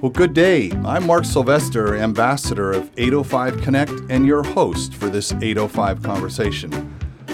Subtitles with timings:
[0.00, 0.72] Well, good day.
[0.82, 6.72] I'm Mark Sylvester, ambassador of 805 Connect, and your host for this 805 conversation,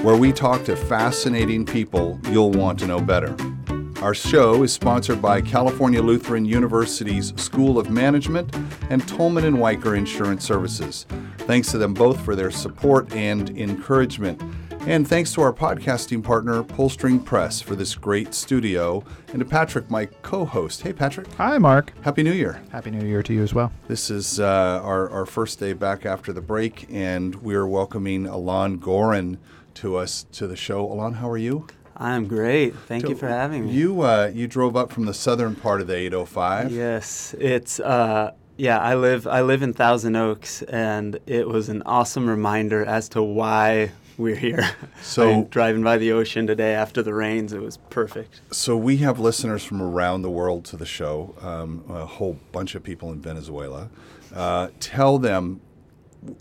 [0.03, 3.37] where we talk to fascinating people you'll want to know better.
[4.02, 8.52] Our show is sponsored by California Lutheran University's School of Management
[8.90, 11.06] and Tolman and Wiker Insurance Services.
[11.38, 14.42] Thanks to them both for their support and encouragement.
[14.87, 19.91] And thanks to our podcasting partner, Pullstring Press, for this great studio, and to Patrick,
[19.91, 20.83] my co host.
[20.83, 21.27] Hey, Patrick.
[21.33, 21.92] Hi, Mark.
[22.02, 22.62] Happy New Year.
[22.70, 23.73] Happy New Year to you as well.
[23.88, 28.78] This is uh, our, our first day back after the break, and we're welcoming Alon
[28.78, 29.38] Gorin
[29.75, 30.84] to us to the show.
[30.84, 31.66] Alon, how are you?
[31.97, 32.77] I'm great.
[32.77, 33.73] Thank so you for having me.
[33.73, 36.70] You uh, you drove up from the southern part of the 805.
[36.70, 38.78] Yes, it's uh, yeah.
[38.78, 43.23] I live I live in Thousand Oaks, and it was an awesome reminder as to
[43.25, 44.70] why we're here.
[45.02, 48.41] So driving by the ocean today after the rains, it was perfect.
[48.51, 52.75] So we have listeners from around the world to the show, um, a whole bunch
[52.75, 53.89] of people in Venezuela.
[54.34, 55.61] Uh, tell them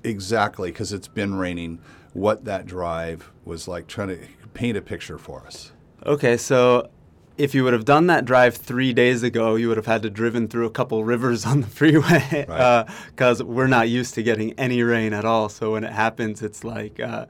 [0.04, 1.80] exactly because it's been raining
[2.14, 3.88] what that drive was like.
[3.88, 4.20] Trying to
[4.54, 5.72] paint a picture for us.
[6.06, 6.90] Okay, so
[7.38, 10.10] if you would have done that drive three days ago, you would have had to
[10.10, 13.42] driven through a couple rivers on the freeway because right.
[13.42, 15.50] uh, we're not used to getting any rain at all.
[15.50, 17.26] So when it happens, it's like uh,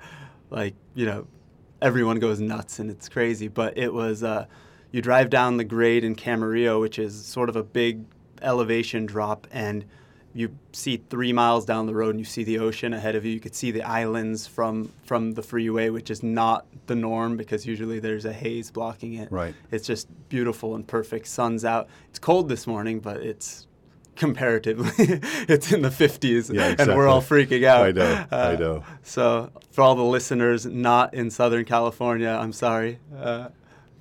[0.50, 1.28] like you know
[1.82, 4.46] everyone goes nuts and it's crazy but it was uh,
[4.92, 8.04] you drive down the grade in camarillo which is sort of a big
[8.42, 9.86] elevation drop and
[10.36, 13.32] you see three miles down the road and you see the ocean ahead of you.
[13.32, 17.66] You could see the islands from from the freeway which is not the norm because
[17.66, 19.32] usually there's a haze blocking it.
[19.32, 19.56] Right.
[19.72, 21.28] It's just beautiful and perfect.
[21.28, 21.88] Sun's out.
[22.10, 23.66] It's cold this morning but it's
[24.16, 26.86] comparatively it's in the 50s yeah, exactly.
[26.86, 30.66] and we're all freaking out i know uh, i know so for all the listeners
[30.66, 33.50] not in southern california i'm sorry uh,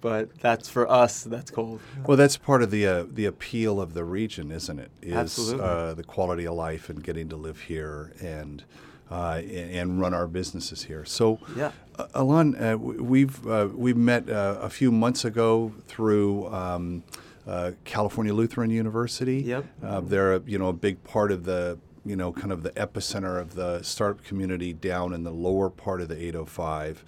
[0.00, 3.94] but that's for us that's cold well that's part of the uh, the appeal of
[3.94, 5.66] the region isn't it is Absolutely.
[5.66, 8.64] Uh, the quality of life and getting to live here and
[9.10, 11.04] uh, and run our businesses here.
[11.04, 11.72] So, yeah.
[11.96, 17.04] Uh, Alon, uh, we've uh, we met uh, a few months ago through um,
[17.46, 19.42] uh, California Lutheran University.
[19.42, 19.66] Yep.
[19.82, 22.70] Uh, they're a, you know a big part of the you know kind of the
[22.70, 27.04] epicenter of the startup community down in the lower part of the 805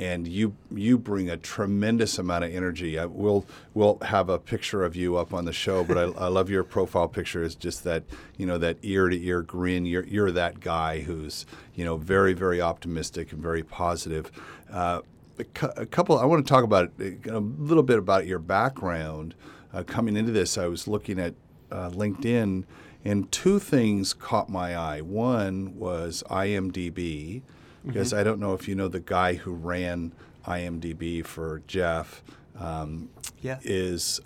[0.00, 2.98] and you you bring a tremendous amount of energy.
[2.98, 6.28] I, we'll we'll have a picture of you up on the show, but I, I
[6.28, 7.42] love your profile picture.
[7.42, 8.04] Is just that
[8.38, 9.84] you know that ear to ear grin.
[9.84, 14.30] You're you're that guy who's you know very very optimistic and very positive.
[14.70, 15.00] Uh,
[15.38, 16.18] a, cu- a couple.
[16.18, 19.34] I want to talk about a little bit about your background
[19.72, 21.34] uh, coming into this, I was looking at
[21.70, 22.64] uh, LinkedIn,
[23.04, 25.00] and two things caught my eye.
[25.00, 27.42] One was IMDb,
[27.86, 28.20] because mm-hmm.
[28.20, 30.12] I don't know if you know the guy who ran
[30.46, 32.22] IMDb for Jeff.
[32.58, 33.10] Um,
[33.40, 33.58] yeah.
[33.62, 34.20] Is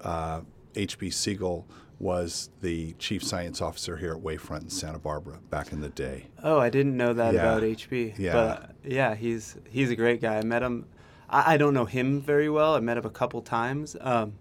[0.74, 1.08] H.B.
[1.08, 1.66] Uh, Siegel
[2.00, 6.26] was the chief science officer here at Wavefront in Santa Barbara back in the day.
[6.42, 7.40] Oh, I didn't know that yeah.
[7.40, 8.18] about HB.
[8.18, 8.32] Yeah.
[8.32, 10.38] But yeah, he's he's a great guy.
[10.38, 10.86] I met him.
[11.30, 12.74] I, I, don't know him very well.
[12.74, 13.96] I met him a couple times.
[14.00, 14.34] Um,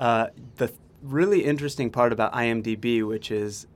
[0.00, 0.72] uh, the
[1.02, 3.66] really interesting part about IMDb, which is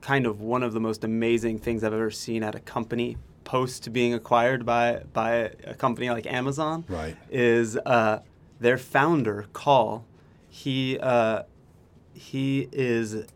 [0.00, 3.92] kind of one of the most amazing things I've ever seen at a company post
[3.92, 7.16] being acquired by by a company like Amazon, right.
[7.30, 8.20] is uh,
[8.60, 10.06] their founder, Col.
[10.48, 11.42] He uh,
[12.14, 13.26] he is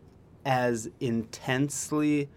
[0.43, 2.29] as intensely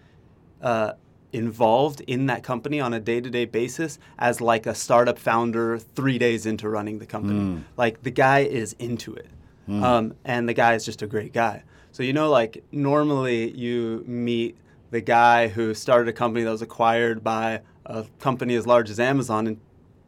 [0.61, 0.93] uh,
[1.33, 6.45] involved in that company on a day-to-day basis as like a startup founder three days
[6.45, 7.41] into running the company.
[7.41, 7.63] Mm.
[7.79, 9.29] Like the guy is into it.
[9.69, 9.83] Mm.
[9.83, 11.63] Um, and the guy is just a great guy.
[11.93, 14.57] So, you know, like normally you meet
[14.91, 19.01] the guy who started a company that was acquired by a company as large as
[19.01, 19.61] Amazon, and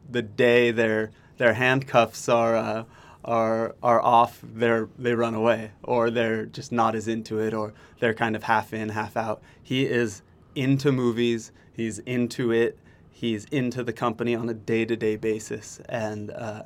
[0.09, 2.83] the day their their handcuffs are uh,
[3.23, 7.73] are are off, they they run away, or they're just not as into it, or
[7.99, 9.41] they're kind of half in, half out.
[9.61, 10.21] He is
[10.53, 11.51] into movies.
[11.73, 12.77] He's into it.
[13.11, 16.63] He's into the company on a day to day basis, and uh,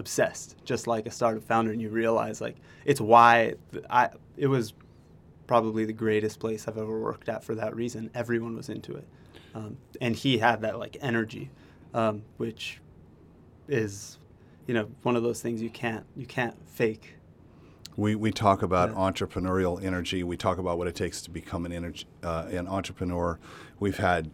[0.00, 3.54] obsessed, just like a startup founder, and you realize like it's why
[3.88, 4.72] I it was
[5.46, 8.10] probably the greatest place I've ever worked at for that reason.
[8.14, 9.06] Everyone was into it,
[9.54, 11.50] um, and he had that like energy,
[11.94, 12.80] um, which
[13.68, 14.18] is
[14.66, 17.14] you know one of those things you can't you can't fake.
[17.96, 18.96] We, we talk about yeah.
[18.96, 20.22] entrepreneurial energy.
[20.22, 23.38] We talk about what it takes to become an, energy, uh, an entrepreneur.
[23.78, 24.30] We've had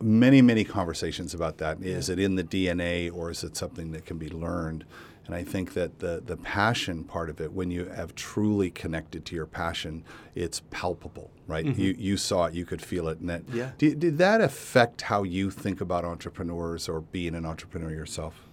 [0.00, 1.82] many, many conversations about that.
[1.82, 4.84] Is it in the DNA or is it something that can be learned?
[5.26, 9.24] And I think that the, the passion part of it, when you have truly connected
[9.26, 10.02] to your passion,
[10.34, 11.64] it's palpable, right?
[11.64, 11.80] Mm-hmm.
[11.80, 13.20] You, you saw it, you could feel it.
[13.20, 13.70] And that, yeah.
[13.78, 18.48] did, did that affect how you think about entrepreneurs or being an entrepreneur yourself?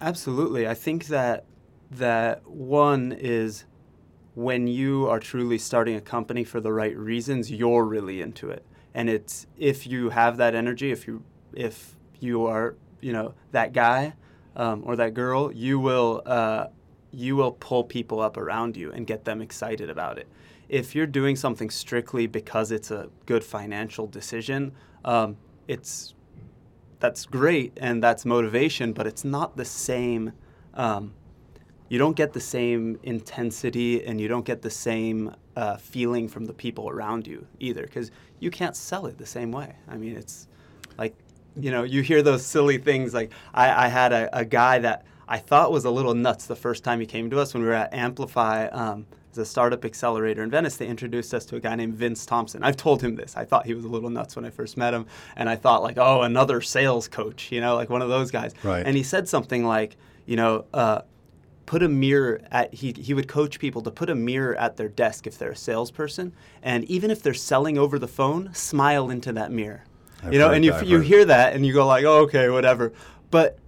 [0.00, 0.68] Absolutely.
[0.68, 1.44] I think that
[1.90, 3.64] that one is
[4.34, 8.64] when you are truly starting a company for the right reasons, you're really into it.
[8.98, 11.22] And it's if you have that energy, if you
[11.54, 14.14] if you are you know that guy
[14.56, 16.66] um, or that girl, you will uh,
[17.12, 20.26] you will pull people up around you and get them excited about it.
[20.68, 24.72] If you're doing something strictly because it's a good financial decision,
[25.04, 25.36] um,
[25.68, 26.16] it's
[26.98, 30.32] that's great and that's motivation, but it's not the same.
[30.74, 31.14] Um,
[31.88, 36.44] you don't get the same intensity and you don't get the same uh, feeling from
[36.44, 39.74] the people around you either because you can't sell it the same way.
[39.88, 40.46] I mean, it's
[40.96, 41.16] like,
[41.56, 43.12] you know, you hear those silly things.
[43.12, 46.54] Like, I, I had a, a guy that I thought was a little nuts the
[46.54, 48.68] first time he came to us when we were at Amplify.
[48.68, 52.24] Um, as a startup accelerator in Venice, they introduced us to a guy named Vince
[52.24, 52.62] Thompson.
[52.62, 53.36] I've told him this.
[53.36, 55.82] I thought he was a little nuts when I first met him, and I thought
[55.82, 58.54] like, oh, another sales coach, you know, like one of those guys.
[58.62, 58.86] Right.
[58.86, 61.02] And he said something like, you know, uh,
[61.68, 64.88] put a mirror at he, he would coach people to put a mirror at their
[64.88, 66.32] desk if they're a salesperson
[66.62, 69.84] and even if they're selling over the phone smile into that mirror.
[70.22, 72.48] I've you know and you, that, you hear that and you go like oh, okay
[72.48, 72.94] whatever.
[73.30, 73.58] But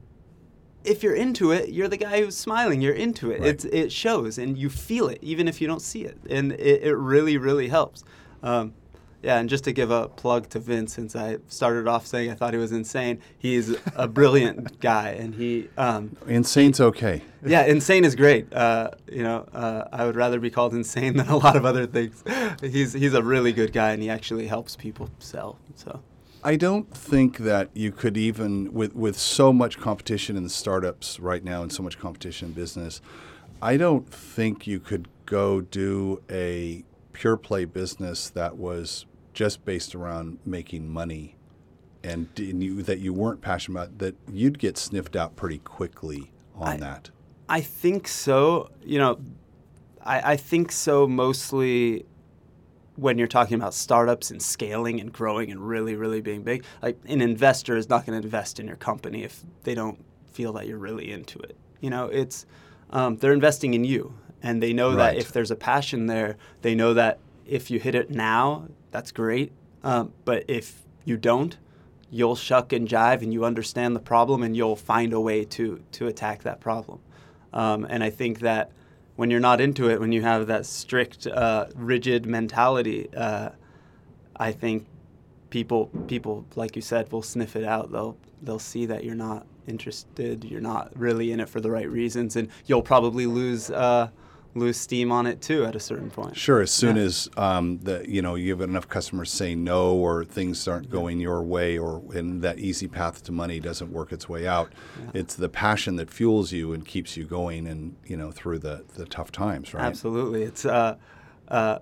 [0.82, 3.40] if you're into it you're the guy who's smiling you're into it.
[3.40, 3.48] Right.
[3.50, 6.82] it's, it shows and you feel it even if you don't see it and it,
[6.82, 8.02] it really really helps.
[8.42, 8.72] Um,
[9.22, 12.34] yeah, and just to give a plug to Vince, since I started off saying I
[12.34, 17.22] thought he was insane, he's a brilliant guy, and he um, Insane's okay.
[17.44, 18.52] yeah, insane is great.
[18.52, 21.86] Uh, you know, uh, I would rather be called insane than a lot of other
[21.86, 22.24] things.
[22.62, 25.58] He's he's a really good guy, and he actually helps people sell.
[25.74, 26.00] So
[26.42, 31.20] I don't think that you could even with with so much competition in the startups
[31.20, 33.02] right now and so much competition in business,
[33.60, 39.94] I don't think you could go do a pure play business that was just based
[39.94, 41.36] around making money
[42.02, 46.68] and, you, that you weren't passionate about that you'd get sniffed out pretty quickly on
[46.68, 47.10] I- that.
[47.48, 48.70] I think so.
[48.82, 49.20] You know,
[50.02, 52.06] I, I think so mostly
[52.94, 56.64] when you're talking about startups and scaling and growing and really, really being big.
[56.80, 59.98] Like an investor is not going to invest in your company if they don't
[60.30, 61.56] feel that you're really into it.
[61.80, 62.46] You know, it's
[62.90, 66.74] um, they're investing in you, and they know that if there's a passion there, they
[66.74, 69.52] know that if you hit it now, that's great.
[69.82, 71.56] Um, but if you don't,
[72.10, 75.82] you'll shuck and jive, and you understand the problem, and you'll find a way to
[75.92, 77.00] to attack that problem.
[77.52, 78.72] Um, and I think that
[79.16, 83.50] when you're not into it, when you have that strict, uh, rigid mentality, uh,
[84.36, 84.86] I think
[85.50, 87.92] people people like you said will sniff it out.
[87.92, 91.88] They'll they'll see that you're not interested, you're not really in it for the right
[91.88, 94.08] reasons, and you'll probably lose uh,
[94.54, 96.36] lose steam on it too at a certain point.
[96.36, 96.60] Sure.
[96.60, 97.02] As soon Yeah.
[97.02, 101.20] as um, the you know you have enough customers say no, or things aren't going
[101.20, 104.72] your way, or and that easy path to money doesn't work its way out,
[105.14, 108.84] it's the passion that fuels you and keeps you going, and you know through the
[108.96, 109.84] the tough times, right?
[109.84, 110.96] Absolutely, it's uh,
[111.48, 111.78] uh,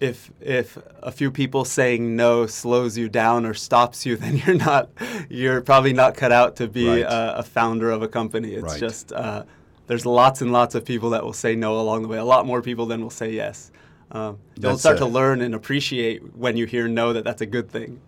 [0.00, 4.56] if if a few people saying no slows you down or stops you, then you're
[4.56, 4.88] not
[5.28, 7.00] you're probably not cut out to be Right.
[7.02, 8.54] a, a founder of a company.
[8.54, 8.80] It's Right.
[8.80, 9.44] just uh,
[9.88, 12.18] there's lots and lots of people that will say no along the way.
[12.18, 13.72] A lot more people than will say yes.
[14.12, 17.42] Um, you'll That's start a- to learn and appreciate when you hear no that that's
[17.42, 18.00] a good thing.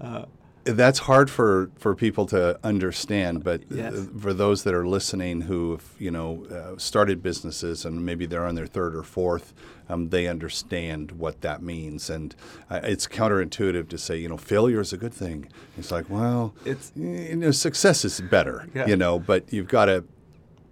[0.00, 0.26] Uh,
[0.64, 3.94] That's hard for, for people to understand, but Yes.
[3.94, 8.26] uh, for those that are listening who have you know uh, started businesses and maybe
[8.26, 9.54] they're on their third or fourth,
[9.88, 12.36] um, they understand what that means, and
[12.70, 15.48] uh, it's counterintuitive to say you know failure is a good thing.
[15.78, 18.86] It's like well, It's- you know success is better, Yeah.
[18.86, 20.04] you know, but you've got to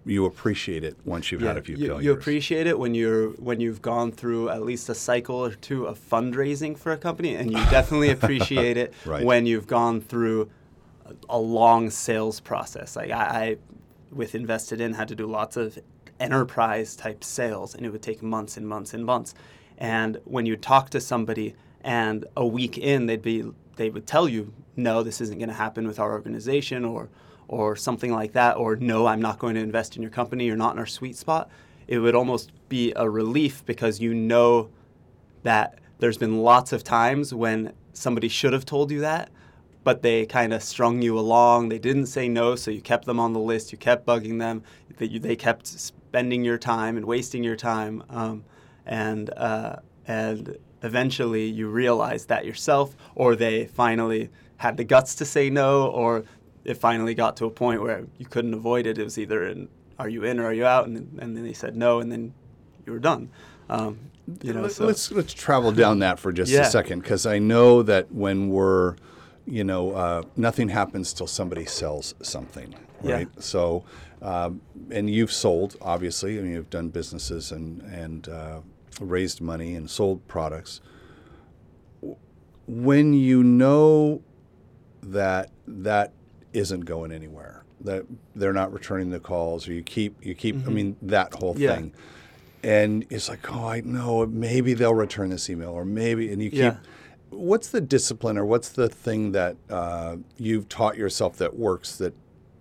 [0.08, 2.04] you appreciate it once you've had a few you, failures.
[2.04, 5.86] you appreciate it when you're when you've gone through at least a cycle or two
[5.86, 9.24] of fundraising for a company, and you definitely appreciate it Right.
[9.24, 10.50] when you've gone through
[11.06, 12.96] a, a long sales process.
[12.96, 13.56] Like I, I,
[14.10, 15.78] with Invested In, had to do lots of
[16.18, 19.34] enterprise type sales, and it would take months and months and months.
[19.76, 23.44] And when you talk to somebody, and a week in, they'd be
[23.76, 27.08] they would tell you, no, this isn't going to happen with our organization, or
[27.48, 30.44] or something like that, or no, I'm not going to invest in your company.
[30.44, 31.50] You're not in our sweet spot.
[31.86, 34.68] It would almost be a relief because you know
[35.42, 39.30] that there's been lots of times when somebody should have told you that,
[39.82, 41.70] but they kind of strung you along.
[41.70, 43.72] They didn't say no, so you kept them on the list.
[43.72, 44.62] You kept bugging them.
[44.98, 48.44] They, kept spending your time and wasting your time, um,
[48.84, 49.76] and uh,
[50.06, 55.86] and eventually you realize that yourself, or they finally had the guts to say no,
[55.86, 56.24] or
[56.68, 58.98] it finally got to a point where you couldn't avoid it.
[58.98, 61.54] It was either in, are you in or are you out, and, and then they
[61.54, 62.34] said no, and then
[62.86, 63.30] you were done.
[63.70, 63.98] Um,
[64.42, 66.60] you know, so let's let's travel down that for just Yeah.
[66.60, 68.96] a second because I know that when we're,
[69.46, 73.14] you know, uh, nothing happens till somebody sells something, Yeah.
[73.14, 73.28] right?
[73.42, 73.84] So,
[74.20, 74.60] um,
[74.90, 78.60] and you've sold obviously, I and you've done businesses and and uh,
[79.00, 80.82] raised money and sold products.
[82.66, 84.20] When you know
[85.02, 86.12] that that
[86.58, 90.70] isn't going anywhere, that they're not returning the calls, or you keep you keep, I
[90.70, 91.62] mean, that whole Mm-hmm.
[91.62, 91.74] Yeah.
[91.76, 91.92] thing,
[92.62, 96.50] and it's like, oh, I know, maybe they'll return this email, or maybe, and you
[96.50, 96.58] keep.
[96.58, 96.76] Yeah.
[97.30, 102.14] What's the discipline, or what's the thing that uh, you've taught yourself that works that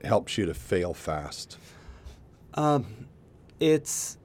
[0.03, 1.57] helps you to fail fast?
[3.59, 4.17] It's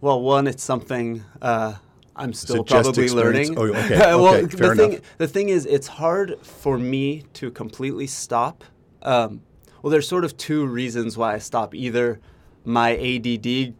[0.00, 1.74] well, one, it's something uh,
[2.20, 3.58] I'm still probably learning.
[3.58, 5.18] Oh, okay, well, okay, the fair thing enough.
[5.18, 8.62] the thing is, it's hard for me to completely stop.
[9.02, 9.42] Um,
[9.82, 11.74] well, there's sort of two reasons why I stop.
[11.74, 12.20] Either
[12.64, 13.74] my ADD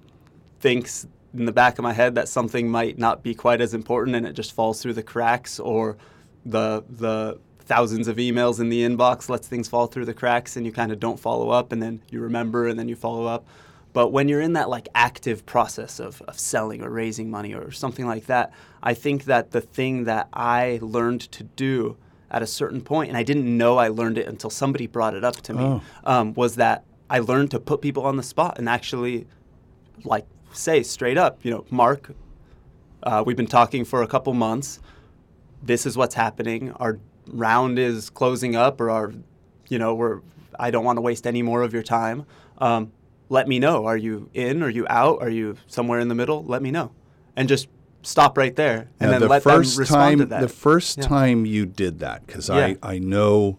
[0.61, 4.17] thinks in the back of my head that something might not be quite as important
[4.17, 5.97] and it just falls through the cracks, or
[6.45, 10.67] the the thousands of emails in the inbox lets things fall through the cracks and
[10.67, 13.47] you kind of don't follow up and then you remember and then you follow up.
[13.93, 17.71] But when you're in that like active process of, of selling or raising money or
[17.73, 21.97] something like that, I think that the thing that I learned to do
[22.31, 25.25] at a certain point, and I didn't know I learned it until somebody brought it
[25.25, 25.83] up to me, Oh.
[26.05, 29.27] um, was that I learned to put people on the spot and actually
[30.05, 32.13] like say straight up, you know, Mark,
[33.03, 34.79] uh, we've been talking for a couple months.
[35.63, 36.71] This is what's happening.
[36.73, 39.13] Our round is closing up, or our,
[39.69, 40.21] you know, we're.
[40.59, 42.27] I don't want to waste any more of your time.
[42.59, 42.93] Um,
[43.31, 43.87] let me know.
[43.87, 44.63] Are you in?
[44.63, 45.23] Are you out?
[45.23, 46.45] Are you somewhere in the middle?
[46.45, 46.93] Let me know,
[47.37, 47.69] and just
[48.03, 50.41] stop right there, and Now, then the let first them respond time, to that.
[50.43, 51.05] the first Yeah.
[51.07, 52.75] time you did that, because Yeah.
[52.83, 53.59] I, I know,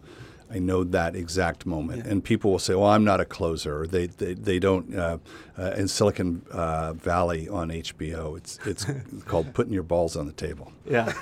[0.49, 2.11] I know that exact moment, Yeah.
[2.11, 4.93] and people will say, "Well, I'm not a closer," or they they, they don't.
[4.95, 5.17] Uh,
[5.57, 8.85] uh, in Silicon uh, Valley on HBO, it's it's
[9.25, 11.13] called putting your balls on the table, yeah.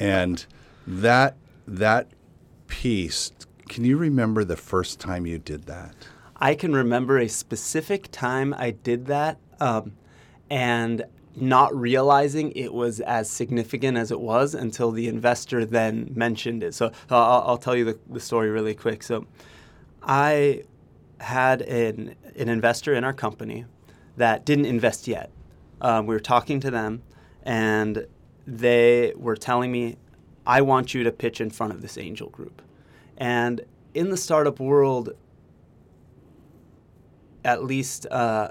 [0.00, 0.46] and
[0.86, 2.08] that that
[2.68, 3.32] piece.
[3.68, 5.94] Can you remember the first time you did that?
[6.38, 9.92] I can remember a specific time I did that um,
[10.48, 11.04] and
[11.34, 16.74] not realizing it was as significant as it was until the investor then mentioned it.
[16.74, 19.02] So I'll, I'll tell you the, the story really quick.
[19.02, 19.26] So
[20.02, 20.64] I
[21.20, 23.64] had an, an investor in our company
[24.16, 25.30] that didn't invest yet.
[25.80, 27.02] Um, we were talking to them,
[27.44, 28.06] and
[28.46, 29.96] they were telling me,
[30.46, 32.62] I want you to pitch in front of this angel group.
[33.16, 33.60] And
[33.94, 35.10] in the startup world,
[37.48, 38.50] at least uh,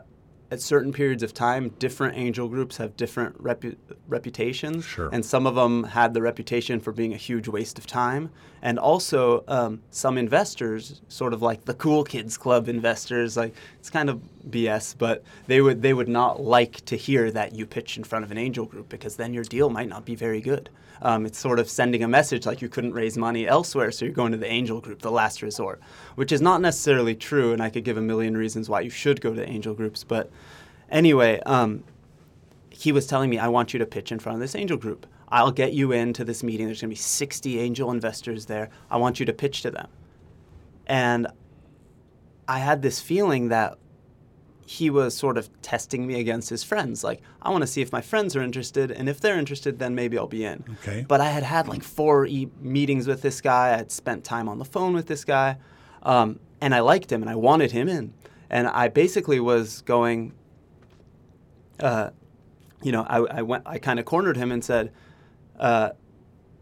[0.50, 3.78] at certain periods of time, different angel groups have different repu-
[4.08, 4.86] reputations.
[4.86, 5.10] Sure.
[5.14, 8.32] And some of them had the reputation for being a huge waste of time.
[8.62, 13.90] And also, um, some investors, sort of like the cool kids club investors, like it's
[13.90, 17.98] kind of BS, but they would they would not like to hear that you pitch
[17.98, 20.70] in front of an angel group because then your deal might not be very good.
[21.02, 24.14] Um, it's sort of sending a message like you couldn't raise money elsewhere, so you're
[24.14, 25.80] going to the angel group, the last resort,
[26.16, 27.54] which is not necessarily true.
[27.54, 30.04] And I could give a million reasons why you should go to angel groups.
[30.04, 30.32] But
[30.90, 31.84] anyway, um,
[32.70, 35.06] he was telling me, I want you to pitch in front of this angel group.
[35.30, 36.68] I'll get you into this meeting.
[36.68, 38.70] There's going to be 60 angel investors there.
[38.90, 39.88] I want you to pitch to them.
[40.86, 41.28] And
[42.48, 43.78] I had this feeling that
[44.66, 47.04] he was sort of testing me against his friends.
[47.04, 49.96] Like, I want to see if my friends are interested, and if they're interested, then
[49.96, 50.64] maybe I'll be in.
[50.82, 51.06] Okay.
[51.08, 53.74] But I had had like four e- meetings with this guy.
[53.74, 55.58] I had spent time on the phone with this guy,
[56.04, 58.14] um, and I liked him, and I wanted him in.
[58.50, 60.34] And I basically was going,
[61.80, 62.10] uh,
[62.82, 64.92] you know, I, I went, I kind of cornered him and said,
[65.60, 65.90] uh,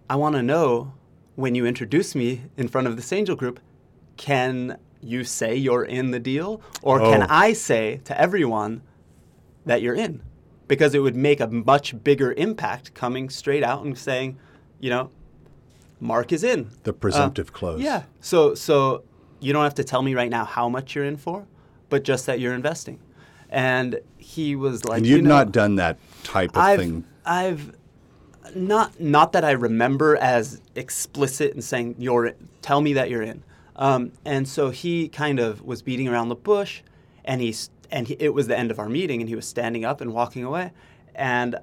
[0.10, 0.94] I want to know
[1.36, 3.60] when you introduce me in front of this angel group,
[4.18, 7.28] can you say you're in the deal, or can Oh.
[7.30, 8.82] I say to everyone
[9.66, 10.22] that you're in?
[10.68, 14.38] Because it would make a much bigger impact coming straight out and saying,
[14.80, 15.12] you know,
[16.00, 16.70] Mark is in.
[16.84, 17.82] The presumptive close.
[17.82, 18.04] Yeah.
[18.20, 19.04] So so
[19.40, 21.46] you don't have to tell me right now how much you're in for,
[21.90, 23.00] but just that you're investing.
[23.50, 27.06] And he was like, And you you'd know, not done that type of I've, thing.
[27.26, 27.76] I've
[28.56, 33.44] not not that I remember as explicit in saying you're tell me that you're in.
[33.76, 36.82] Um, and so he kind of was beating around the bush,
[37.26, 39.84] and he's and he, it was the end of our meeting, and he was standing
[39.84, 40.72] up and walking away,
[41.14, 41.58] and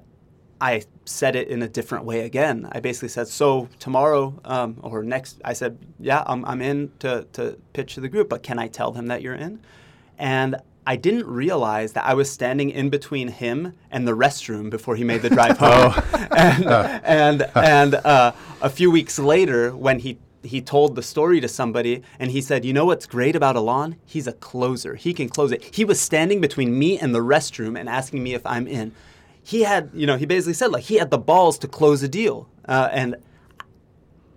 [0.61, 2.69] I said it in a different way again.
[2.71, 7.27] I basically said, "So tomorrow um, or next," I said, "Yeah, I'm, I'm in to
[7.33, 9.59] to pitch to the group, but can I tell them that you're in?"
[10.19, 14.95] And I didn't realize that I was standing in between him and the restroom before
[14.95, 15.93] he made the drive home.
[16.31, 21.47] and and, and uh, a few weeks later, when he he told the story to
[21.47, 23.95] somebody, and he said, "You know what's great about Alon?
[24.05, 24.95] He's a closer.
[24.95, 28.33] He can close it." He was standing between me and the restroom and asking me
[28.33, 28.91] if I'm in.
[29.41, 32.09] He had, you know, he basically said like he had the balls to close a
[32.09, 33.15] deal, uh, and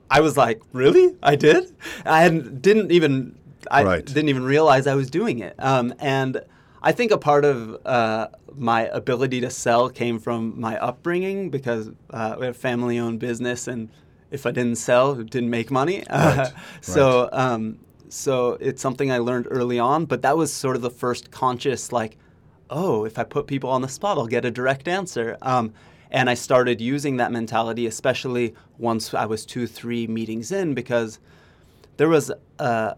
[0.08, 1.16] I was like, "Really?
[1.22, 1.74] I did?
[2.04, 3.36] I didn't even
[3.70, 4.04] I Right.
[4.04, 6.40] didn't even realize I was doing it." Um, and
[6.82, 11.90] I think a part of uh, my ability to sell came from my upbringing because
[12.10, 13.88] uh, we had a family-owned business, and
[14.30, 16.04] if I didn't sell, it didn't make money.
[16.10, 16.52] Right.
[16.80, 20.04] so, um, so it's something I learned early on.
[20.04, 22.16] But that was sort of the first conscious, like,
[22.70, 25.36] oh, if I put people on the spot, I'll get a direct answer.
[25.42, 25.72] Um,
[26.10, 31.18] and I started using that mentality, especially once I was two, three meetings in, because
[31.96, 32.30] there was
[32.60, 32.94] uh,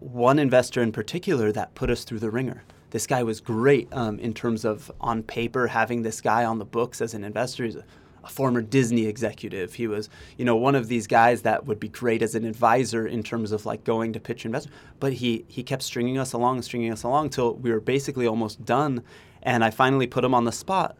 [0.00, 2.64] one investor in particular that put us through the ringer.
[2.90, 6.64] This guy was great um, in terms of on paper having this guy on the
[6.64, 7.64] books as an investor.
[7.64, 7.84] He's a,
[8.24, 9.74] a former Disney executive.
[9.74, 13.06] He was, you know, one of these guys that would be great as an advisor
[13.06, 14.72] in terms of like going to pitch investors.
[14.98, 18.64] But he he kept stringing us along stringing us along till we were basically almost
[18.64, 19.02] done.
[19.42, 20.96] And I finally put him on the spot,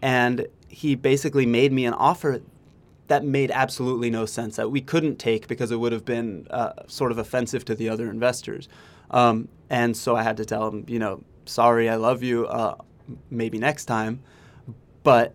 [0.00, 2.40] and he basically made me an offer
[3.08, 6.72] that made absolutely no sense that we couldn't take because it would have been uh,
[6.86, 8.68] sort of offensive to the other investors.
[9.10, 12.76] Um, and so I had to tell him, you know, sorry, I love you, uh,
[13.30, 14.22] maybe next time.
[15.02, 15.34] But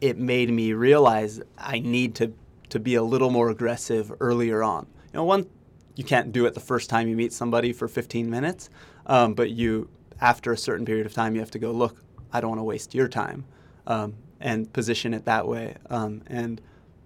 [0.00, 2.32] it made me realize I need to,
[2.70, 4.86] to be a little more aggressive earlier on.
[5.12, 5.46] You know, one,
[5.94, 8.70] you can't do it the first time you meet somebody for 15 minutes,
[9.06, 9.88] um, but you,
[10.20, 12.02] after a certain period of time, you have to go, look,
[12.32, 13.44] I don't want to waste your time,
[13.86, 15.76] um, and position it that way.
[15.88, 16.60] Um, and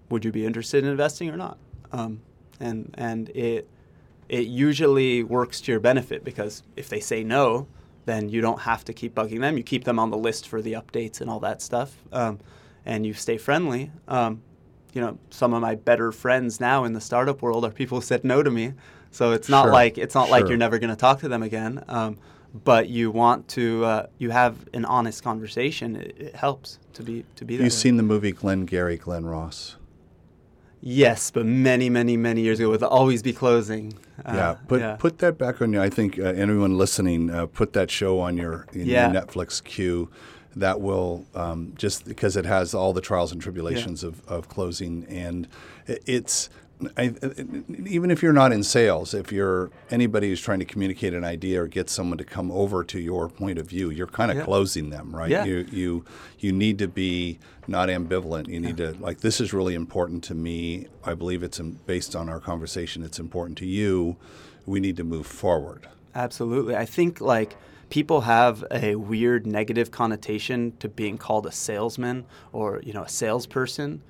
[0.09, 1.57] would you be interested in investing or not?
[1.91, 2.21] Um,
[2.59, 3.69] and and it
[4.27, 7.67] it usually works to your benefit because if they say no,
[8.05, 9.57] then you don't have to keep bugging them.
[9.57, 12.39] You keep them on the list for the updates and all that stuff, um,
[12.85, 13.91] and you stay friendly.
[14.07, 14.41] Um,
[14.93, 18.05] you know, some of my better friends now in the startup world are people who
[18.05, 18.73] said no to me.
[19.11, 21.43] So it's not Sure, like it's not like you're never going to talk to them
[21.43, 21.83] again.
[22.63, 25.95] But you want to uh, you have an honest conversation.
[25.95, 27.63] It, it helps to be to be there.
[27.65, 29.75] you seen the movie Glenn Gary, Glen Ross?
[30.79, 33.93] Yes, but many, many, many years ago with always be closing.
[34.23, 35.81] Uh, yeah, put put that back on you.
[35.81, 39.11] I think uh, anyone listening, uh, put that show on your, in Yeah.
[39.11, 40.09] your Netflix queue.
[40.55, 45.05] That will um, just because it has all the trials and tribulations of, of closing,
[45.05, 45.47] and
[45.85, 46.49] it, it's
[46.95, 47.13] I,
[47.85, 51.63] even if you're not in sales, if you're anybody who's trying to communicate an idea
[51.63, 54.43] or get someone to come over to your point of view, you're kind of Yeah.
[54.43, 55.29] closing them, right?
[55.31, 55.45] Yeah.
[55.45, 56.05] You you
[56.39, 58.47] you need to be not ambivalent.
[58.47, 60.87] You need to like this is really important to me.
[61.03, 63.03] I believe it's based on our conversation.
[63.03, 64.17] It's important to you.
[64.67, 65.87] We need to move forward.
[66.13, 66.75] Absolutely.
[66.75, 67.55] I think like
[67.89, 73.09] people have a weird negative connotation to being called a salesman or you know a
[73.09, 74.01] salesperson.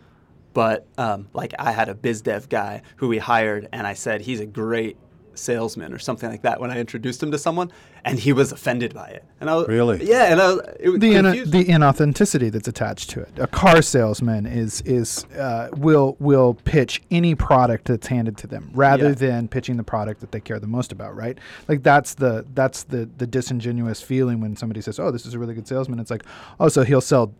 [0.57, 4.21] But um, like I had a biz dev guy who we hired, and I said
[4.21, 4.97] he's a great
[5.35, 7.71] salesman or something like that when I introduced him to someone,
[8.03, 9.23] and he was offended by it.
[9.39, 10.03] And I was, Really?
[10.03, 11.51] yeah, and I was, it was the in, confused.
[11.51, 13.29] the inauthenticity that's attached to it.
[13.37, 18.71] A car salesman is is uh, will will pitch any product that's handed to them
[18.73, 19.13] rather Yeah.
[19.25, 21.15] than pitching the product that they care the most about.
[21.15, 21.37] Right?
[21.67, 25.39] Like that's the that's the the disingenuous feeling when somebody says, "Oh, this is a
[25.39, 26.23] really good salesman." It's like,
[26.59, 27.31] oh, so he'll sell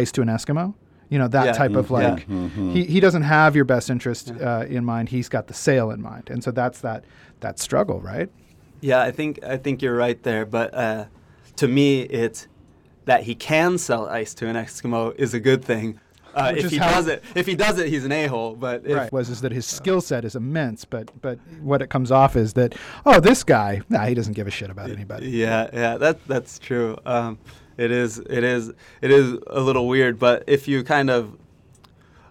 [0.00, 0.72] ice to an Eskimo.
[1.12, 1.52] You know that Yeah.
[1.52, 2.10] type of Mm, yeah.
[2.10, 5.10] like he, he doesn't have your best interest uh, in mind.
[5.10, 7.04] He's got the sale in mind, and so that's that
[7.40, 8.30] that struggle, right?
[8.80, 10.46] Yeah, I think I think you're right there.
[10.46, 11.04] But uh,
[11.56, 12.48] to me, it's
[13.04, 16.00] that he can sell ice to an Eskimo is a good thing.
[16.34, 18.54] Uh, if he how- does it, if he does it, he's an a-hole.
[18.56, 21.90] But if, right was is that his skill set is immense but but what it
[21.90, 25.28] comes off is that oh this guy nah he doesn't give a shit about anybody
[25.28, 26.96] Yeah, yeah, that that's true.
[27.04, 27.38] Um,
[27.76, 30.18] it is, it is, it is a little weird.
[30.18, 31.36] But if you kind of,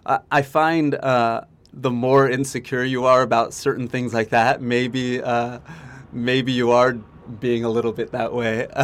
[0.04, 5.22] I, I find uh, the more insecure you are about certain things like that, maybe,
[5.22, 5.60] uh,
[6.12, 6.98] maybe you are
[7.40, 8.66] being a little bit that way.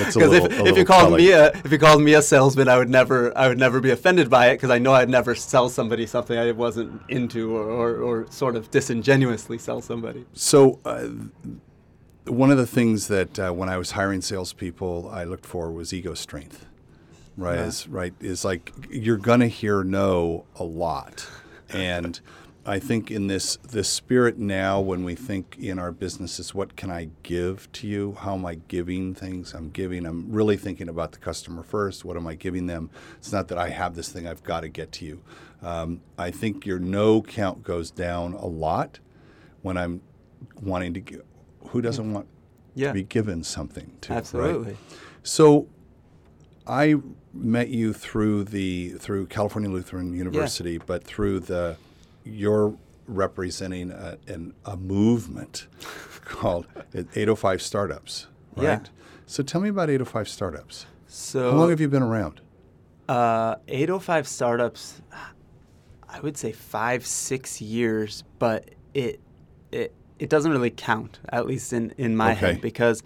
[0.00, 2.88] Because if, if you called me a if you called me a salesman, I would
[2.88, 6.06] never I would never be offended by it because I know I'd never sell somebody
[6.06, 10.24] something I wasn't into or, or, or sort of disingenuously sell somebody.
[10.32, 11.08] So, uh,
[12.30, 15.92] one of the things that uh, when I was hiring salespeople, I looked for was
[15.92, 16.66] ego strength.
[17.36, 17.66] Right, Yeah.
[17.66, 21.26] is right is like you're gonna hear no a lot,
[21.70, 22.20] and
[22.66, 26.90] I think in this this spirit now, when we think in our businesses, what can
[26.90, 28.16] I give to you?
[28.20, 29.54] How am I giving things?
[29.54, 30.04] I'm giving.
[30.04, 32.04] I'm really thinking about the customer first.
[32.04, 32.90] What am I giving them?
[33.18, 35.22] It's not that I have this thing I've got to get to you.
[35.62, 38.98] Um, I think your no count goes down a lot
[39.62, 40.02] when I'm
[40.60, 41.22] wanting to give.
[41.70, 42.26] Who doesn't want
[42.74, 44.12] Yeah, to be given something to?
[44.34, 44.76] right?
[45.22, 45.68] So
[46.66, 46.94] I
[47.32, 51.76] met you through the through California Lutheran University, but through the
[52.24, 55.66] you're representing a, an, a movement
[56.24, 58.64] called 805 Startups, right?
[58.64, 58.80] Yeah.
[59.26, 60.86] So tell me about 805 Startups.
[61.06, 62.40] So How long have you been around?
[63.08, 65.02] Uh, 805 startups,
[66.08, 69.18] I would say five, six years, but it
[69.72, 72.40] it it doesn't really count, at least in, in my Okay.
[72.52, 73.02] head, because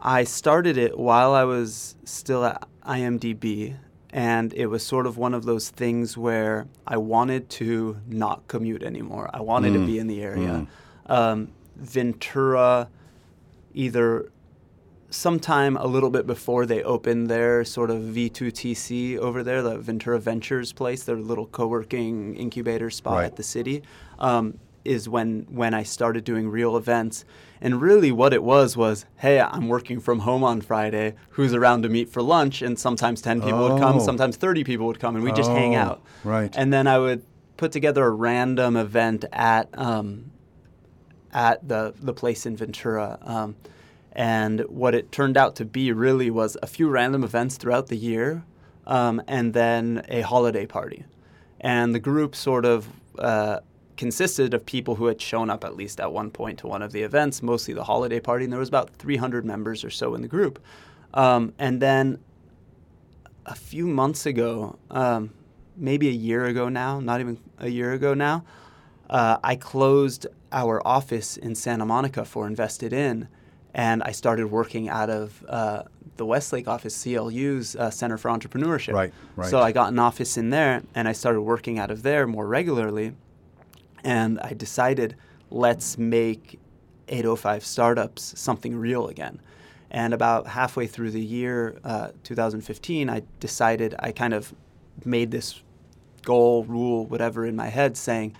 [0.00, 3.76] I started it while I was still at IMDb,
[4.10, 8.82] and it was sort of one of those things where I wanted to not commute
[8.82, 9.30] anymore.
[9.32, 9.86] I wanted to Mm.
[9.86, 10.66] be in the area.
[11.06, 12.88] Um, Ventura,
[13.74, 14.30] either
[15.10, 20.18] sometime a little bit before they opened their sort of V2TC over there, the Ventura
[20.18, 23.26] Ventures place, their little co-working incubator spot Right.
[23.26, 23.82] at the city,
[24.18, 27.24] um, is when when I started doing real events.
[27.60, 31.14] And really, what it was was, hey, I'm working from home on Friday.
[31.30, 32.60] Who's around to meet for lunch?
[32.60, 33.98] And sometimes 10 people would come, Oh.
[34.00, 36.02] sometimes 30 people would come, and we would just hang Oh, out.
[36.24, 36.52] right.
[36.58, 37.22] And then I would
[37.56, 40.32] put together a random event at um,
[41.32, 43.18] at the the place in Ventura.
[43.22, 43.56] Um,
[44.14, 47.96] and what it turned out to be really was a few random events throughout the
[47.96, 48.42] year,
[48.86, 51.04] um, and then a holiday party.
[51.60, 53.60] And the group sort of uh,
[53.96, 56.92] consisted of people who had shown up at least at one point to one of
[56.92, 58.44] the events, mostly the holiday party.
[58.44, 60.62] And there was about 300 members or so in the group.
[61.14, 62.18] Um, and then
[63.46, 65.30] a few months ago, um,
[65.76, 68.44] maybe a year ago now, not even a year ago now,
[69.10, 73.28] uh, I closed our office in Santa Monica for Invested In,
[73.74, 75.82] and I started working out of uh,
[76.16, 78.92] the Westlake office, CLU's uh, Center for Entrepreneurship.
[78.92, 79.50] Right, right.
[79.50, 82.46] So I got an office in there, and I started working out of there more
[82.46, 83.14] regularly.
[84.04, 85.16] And I decided,
[85.50, 86.58] let's make
[87.08, 89.40] 805 startups something real again.
[89.90, 94.54] And about halfway through the year, uh, 2015, I decided I kind of
[95.04, 95.62] made this
[96.22, 98.34] goal, rule, whatever in my head, saying,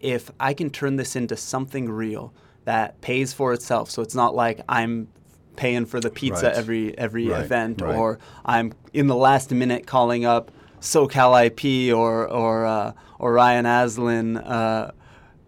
[0.00, 2.32] if I can turn this into something real
[2.64, 5.08] that pays for itself, so it's not like I'm
[5.56, 6.54] paying for the pizza Right.
[6.56, 7.96] every every Right, event, right.
[7.96, 13.64] or I'm in the last minute calling up SoCal IP or or uh, or Ryan
[13.64, 14.92] Aslin uh,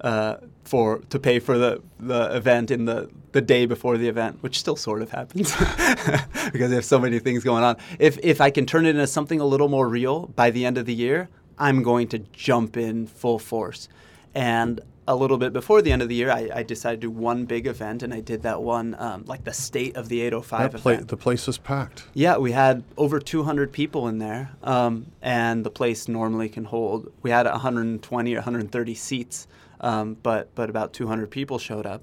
[0.00, 4.42] uh, for to pay for the, the event in the the day before the event,
[4.42, 5.54] which still sort of happens
[6.52, 7.76] because they have so many things going on.
[7.98, 10.78] If if I can turn it into something a little more real by the end
[10.78, 13.88] of the year, I'm going to jump in full force.
[14.34, 17.10] And a little bit before the end of the year, I, I decided to do
[17.10, 20.72] one big event, and I did that one, um, like the state of the 805
[20.72, 21.08] That pla- event.
[21.08, 22.04] the place was packed.
[22.14, 27.12] Yeah, we had over 200 people in there, um, and the place normally can hold.
[27.22, 29.48] We had 120 or 130 seats,
[29.80, 32.02] um, but but about 200 people showed up,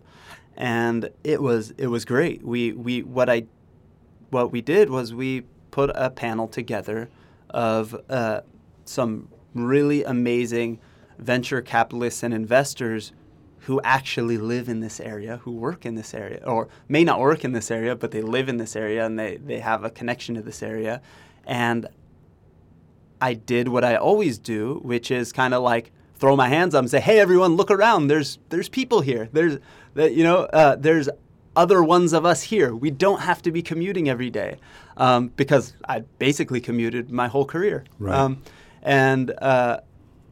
[0.57, 2.43] and it was it was great.
[2.43, 3.45] We we what I
[4.31, 7.07] what we did was we put a panel together
[7.51, 8.41] of uh,
[8.83, 10.79] some really amazing
[11.17, 13.11] venture capitalists and investors
[13.61, 17.43] who actually live in this area, who work in this area, or may not work
[17.43, 20.35] in this area, but they live in this area and they, they have a connection
[20.35, 21.01] to this area.
[21.45, 21.87] And
[23.19, 26.79] I did what I always do, which is kind of like throw my hands up
[26.79, 28.07] and say, "Hey, everyone, look around.
[28.07, 29.29] There's there's people here.
[29.31, 29.57] There's
[29.95, 31.09] that you know uh, there's
[31.55, 32.75] other ones of us here.
[32.75, 34.57] We don't have to be commuting every day
[34.95, 37.83] um, because I basically commuted my whole career.
[37.97, 38.15] Right.
[38.15, 38.43] Um,
[38.83, 39.79] and uh,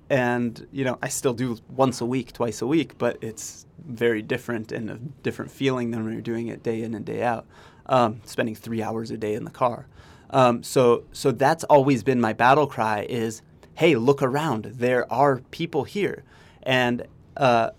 [0.09, 4.21] and you know I still do once a week, twice a week, but it's very
[4.21, 7.45] different and a different feeling than when you're doing it day in and day out.
[7.87, 9.87] Um, spending three hours a day in the car.
[10.31, 13.41] Um, so so that's always been my battle cry is,
[13.75, 14.65] hey, look around.
[14.65, 16.23] There are people here,
[16.63, 17.05] and
[17.37, 17.71] uh,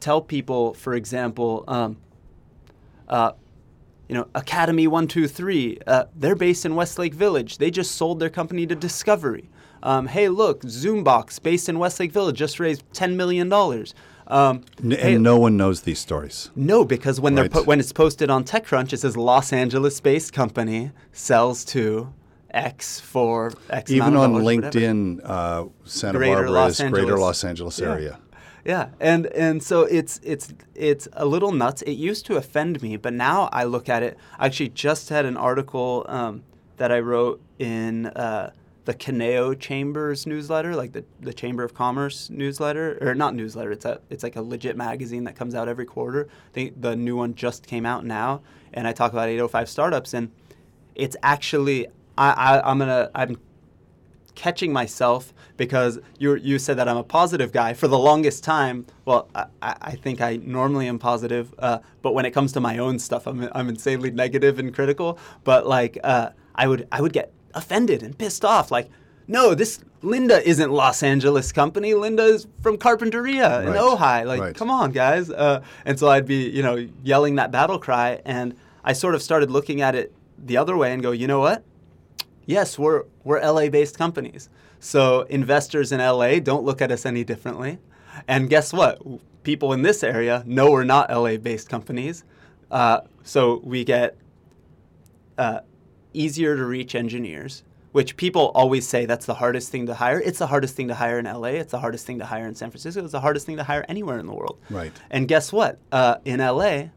[0.00, 1.64] tell people, for example.
[1.66, 1.96] Um,
[3.08, 3.32] uh,
[4.08, 5.78] you know, Academy One Two Three.
[5.86, 7.58] Uh, they're based in Westlake Village.
[7.58, 9.48] They just sold their company to Discovery.
[9.82, 13.94] Um, hey, look, Zoombox, based in Westlake Village, just raised ten million dollars.
[14.26, 16.50] Um, N- hey, and no one knows these stories.
[16.54, 20.90] no, because when they're po- when it's posted on TechCrunch, it says Los Angeles-based company
[21.12, 22.12] sells to
[22.50, 23.90] X for X.
[23.90, 24.32] Even on.
[24.34, 27.88] LinkedIn, uh, Santa Greater Barbara Los is Greater Los Angeles Yeah.
[27.92, 28.18] area.
[28.66, 31.80] Yeah, and and so it's it's it's a little nuts.
[31.82, 34.18] It used to offend me, but now I look at it.
[34.38, 36.42] I actually just had an article um,
[36.76, 38.50] that I wrote in uh,
[38.88, 43.70] the Conejo Chambers newsletter, like the, the Chamber of Commerce newsletter, or not newsletter.
[43.70, 46.26] It's a it's like a legit magazine that comes out every quarter.
[46.54, 48.40] The the new one just came out now,
[48.72, 50.32] and I talk about 805 startups, and
[50.94, 53.36] it's actually I, I I'm gonna I'm
[54.34, 58.86] catching myself because you you said that I'm a positive guy for the longest time.
[59.04, 62.60] Well, I, I I think I normally am positive, uh, but when it comes to
[62.60, 65.18] my own stuff, I'm I'm insanely negative and critical.
[65.44, 68.70] But like uh, I would I would get offended and pissed off.
[68.70, 68.88] Like,
[69.26, 71.90] no, this Lynda isn't Los Angeles company.
[71.92, 73.76] Lynda is from Carpinteria in Right.
[73.80, 74.26] Ojai.
[74.26, 74.54] Like, Right.
[74.54, 75.30] come on, guys.
[75.30, 79.22] Uh, and so I'd be you know yelling that battle cry, and I sort of
[79.22, 81.62] started looking at it the other way and go, you know what?
[82.46, 84.48] Yes, we're we're LA-based companies.
[84.80, 87.78] So investors in LA don't look at us any differently.
[88.28, 89.00] And guess what?
[89.42, 92.24] People in this area know we're not LA-based companies.
[92.70, 94.16] Uh, so we get
[95.36, 95.60] uh,
[96.18, 100.20] easier to reach engineers, which people always say that's the hardest thing to hire.
[100.20, 101.58] It's the hardest thing to hire in LA.
[101.62, 103.02] It's the hardest thing to hire in San Francisco.
[103.02, 104.58] It's the hardest thing to hire anywhere in the world.
[104.68, 104.92] Right.
[105.10, 105.78] And guess what?
[105.92, 106.88] Uh, in LA,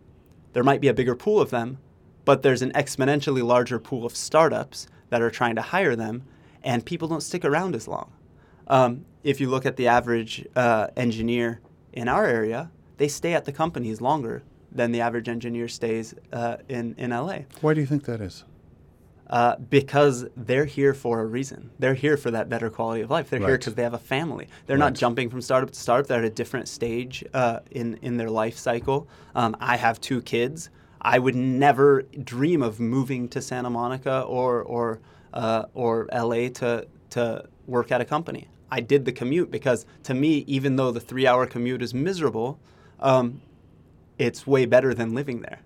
[0.54, 1.78] there might be a bigger pool of them,
[2.26, 6.24] but there's an exponentially larger pool of startups that are trying to hire them,
[6.64, 8.12] and people don't stick around as long.
[8.68, 11.62] Um, if you look at the average uh, engineer
[11.94, 16.58] in our area, they stay at the companies longer than the average engineer stays uh,
[16.70, 18.46] in, in LA Why do you think that is?
[19.32, 21.72] Uh, because they're here for a reason.
[21.80, 23.30] They're here for that better quality of life.
[23.30, 24.48] They're here because they have a family.
[24.68, 24.86] They're Right.
[24.88, 26.08] not jumping from startup to startup.
[26.08, 29.08] They're at a different stage uh, in in their life cycle.
[29.34, 30.70] Um, I have two kids.
[31.02, 35.00] I would never dream of moving to Santa Monica or or
[35.34, 38.50] uh, or LA to to work at a company.
[38.70, 42.60] I did the commute because to me, even though the three hour commute is miserable,
[43.00, 43.42] um,
[44.18, 45.60] it's way better than living there.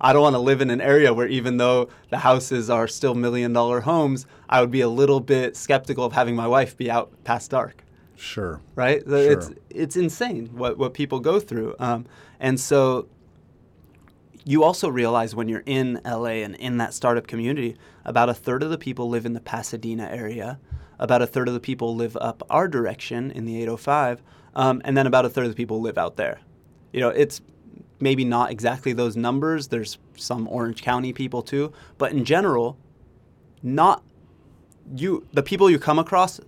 [0.00, 3.14] I don't want to live in an area where even though the houses are still
[3.14, 6.90] million dollar homes, I would be a little bit skeptical of having my wife be
[6.90, 7.84] out past dark.
[8.16, 8.60] Sure.
[8.74, 9.02] Right?
[9.06, 9.32] Sure.
[9.32, 11.74] It's it's insane what what people go through.
[11.78, 12.06] Um,
[12.40, 13.08] and so
[14.44, 18.62] you also realize when you're in LA and in that startup community, about a third
[18.62, 20.58] of the people live in the Pasadena area,
[20.98, 24.22] about a third of the people live up our direction in the 805,
[24.54, 26.40] um, and then about a third of the people live out there.
[26.92, 27.42] You know, it's
[28.00, 29.68] maybe not exactly those numbers.
[29.68, 32.76] There's some Orange County people too, but in general,
[33.62, 34.02] not
[34.96, 35.26] you.
[35.32, 36.40] The people you come across,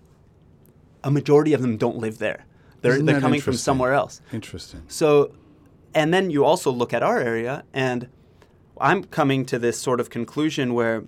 [1.03, 2.47] a majority of them don't live there.
[2.83, 4.21] They're, Isn't they're coming from somewhere else.
[4.33, 4.83] Interesting.
[4.89, 5.33] So,
[5.95, 8.09] and then you also look at our area, and
[8.81, 11.05] I'm coming to this sort of conclusion where,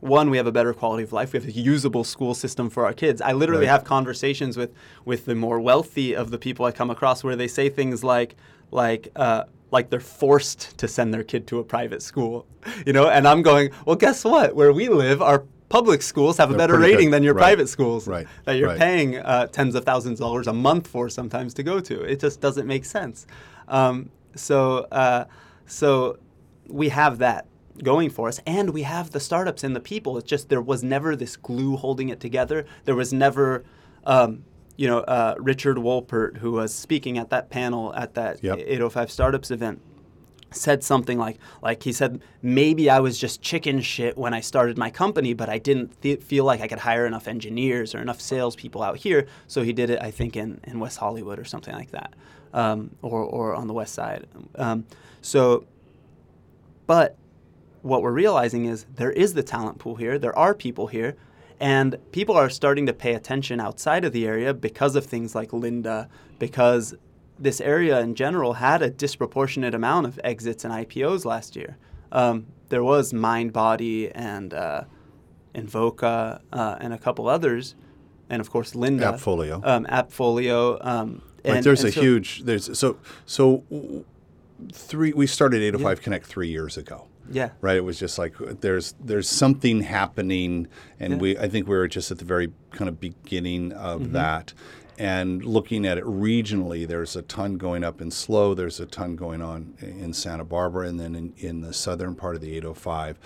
[0.00, 1.32] one, we have a better quality of life.
[1.32, 3.20] We have a usable school system for our kids.
[3.20, 3.72] I literally Right.
[3.72, 4.70] have conversations with
[5.04, 8.36] with the more wealthy of the people I come across where they say things like,
[8.70, 9.08] like.
[9.16, 12.46] Uh, like they're forced to send their kid to a private school,
[12.86, 14.54] you know, and I'm going, well, guess what?
[14.56, 17.14] Where we live, our public schools have a They're better rating good.
[17.14, 17.42] than your Right.
[17.42, 18.26] private schools Right.
[18.46, 18.78] that you're Right.
[18.78, 22.00] paying uh, tens of thousands of dollars a month for sometimes to go to.
[22.02, 23.26] It just doesn't make sense.
[23.68, 25.24] Um, so, uh,
[25.66, 26.18] so
[26.68, 27.46] we have that
[27.82, 30.16] going for us, and we have the startups and the people.
[30.18, 32.64] It's just there was never this glue holding it together.
[32.86, 33.64] There was never.
[34.04, 34.44] Um,
[34.78, 38.58] you know, uh, Richard Wolpert, who was speaking at that panel at that Yep.
[38.60, 39.82] 805 Startups event,
[40.50, 44.78] said something like like he said maybe I was just chicken shit when I started
[44.78, 48.20] my company, but I didn't th- feel like I could hire enough engineers or enough
[48.20, 49.26] salespeople out here.
[49.46, 52.14] So he did it, I think, in, in West Hollywood or something like that,
[52.54, 54.26] um, or or on the West Side.
[54.54, 54.86] Um,
[55.20, 55.66] so,
[56.86, 57.16] but
[57.82, 60.18] what we're realizing is there is the talent pool here.
[60.18, 61.16] There are people here.
[61.60, 65.50] And people are starting to pay attention outside of the area because of things like
[65.50, 66.94] Lynda, because
[67.38, 71.76] this area in general had a disproportionate amount of exits and IPOs last year.
[72.12, 74.84] Um, there was MindBody and uh,
[75.54, 77.74] Invoca uh, and a couple others,
[78.30, 79.14] and of course Lynda.
[79.14, 79.64] Appfolio.
[79.66, 80.84] Um, Appfolio.
[80.84, 83.62] Um, Right, there's and a so- huge there's so so
[84.72, 87.06] three we started 805 Connect 3 years ago.
[87.30, 87.50] Yeah.
[87.60, 90.68] Right, it was just like there's there's something happening
[91.00, 91.18] and Yeah.
[91.18, 94.12] we I think we were just at the very kind of beginning of Mm-hmm.
[94.12, 94.52] that.
[95.00, 99.14] And looking at it regionally, there's a ton going up in SLO, there's a ton
[99.14, 103.16] going on in Santa Barbara, and then in, in the southern part of the 805.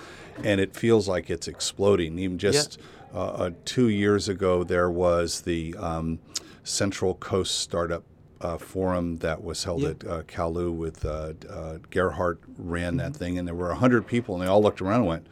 [0.44, 2.18] And it feels like it's exploding.
[2.18, 2.78] Even just
[3.14, 6.18] uh, uh, two years ago, there was the um,
[6.62, 8.04] Central Coast Startup
[8.42, 9.88] uh, Forum that was held Yeah.
[9.90, 14.34] at uh, Kalu with uh, uh, Gerhard ran that thing, and there were 100 people,
[14.34, 15.26] and they all looked around and went,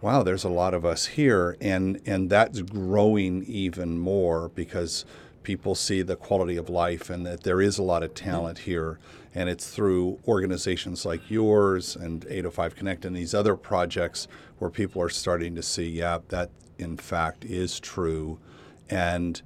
[0.00, 5.04] wow, there's a lot of us here, and and that's growing even more because
[5.42, 8.98] people see the quality of life and that there is a lot of talent here,
[9.34, 14.26] and it's through organizations like yours and 805 Connect and these other projects
[14.58, 18.38] where people are starting to see, yeah, that in fact is true,
[18.90, 19.40] and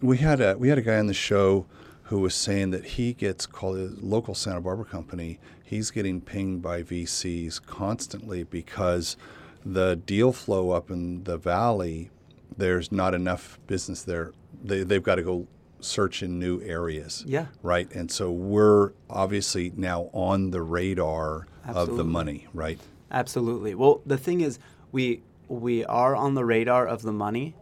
[0.00, 1.66] we had a we had a guy on the show
[2.06, 5.38] who was saying that he gets called a local Santa Barbara company.
[5.64, 9.16] He's getting pinged by VCs constantly because
[9.64, 12.10] the deal flow up in the valley,
[12.56, 14.32] there's not enough business there.
[14.62, 15.48] They, they've got to go
[15.80, 17.24] search in new areas.
[17.26, 17.46] Yeah.
[17.62, 17.90] Right.
[17.92, 22.46] And so we're obviously now on the radar of the money.
[22.54, 22.78] Right.
[23.10, 23.74] Absolutely.
[23.74, 24.58] Well, the thing is,
[24.92, 27.54] we we are on the radar of the money,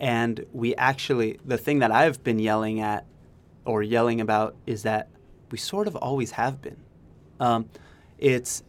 [0.00, 3.04] and we actually the thing that I've been yelling at
[3.64, 5.08] or yelling about is that
[5.50, 6.76] we sort of always have been.
[7.40, 7.68] Um,
[8.18, 8.62] it's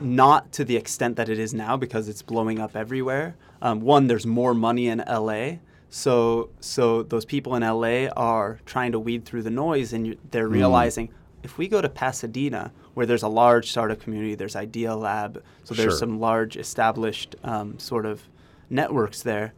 [0.00, 3.36] not to the extent that it is now because it's blowing up everywhere.
[3.60, 5.56] Um, one, there's more money in LA.
[5.90, 10.48] So, so those people in LA are trying to weed through the noise, and they're
[10.48, 11.10] realizing
[11.42, 14.34] if we go to Pasadena, where there's a large startup community.
[14.34, 15.98] There's Idealab, so there's Sure.
[15.98, 18.22] some large established um, sort of
[18.70, 19.52] networks there.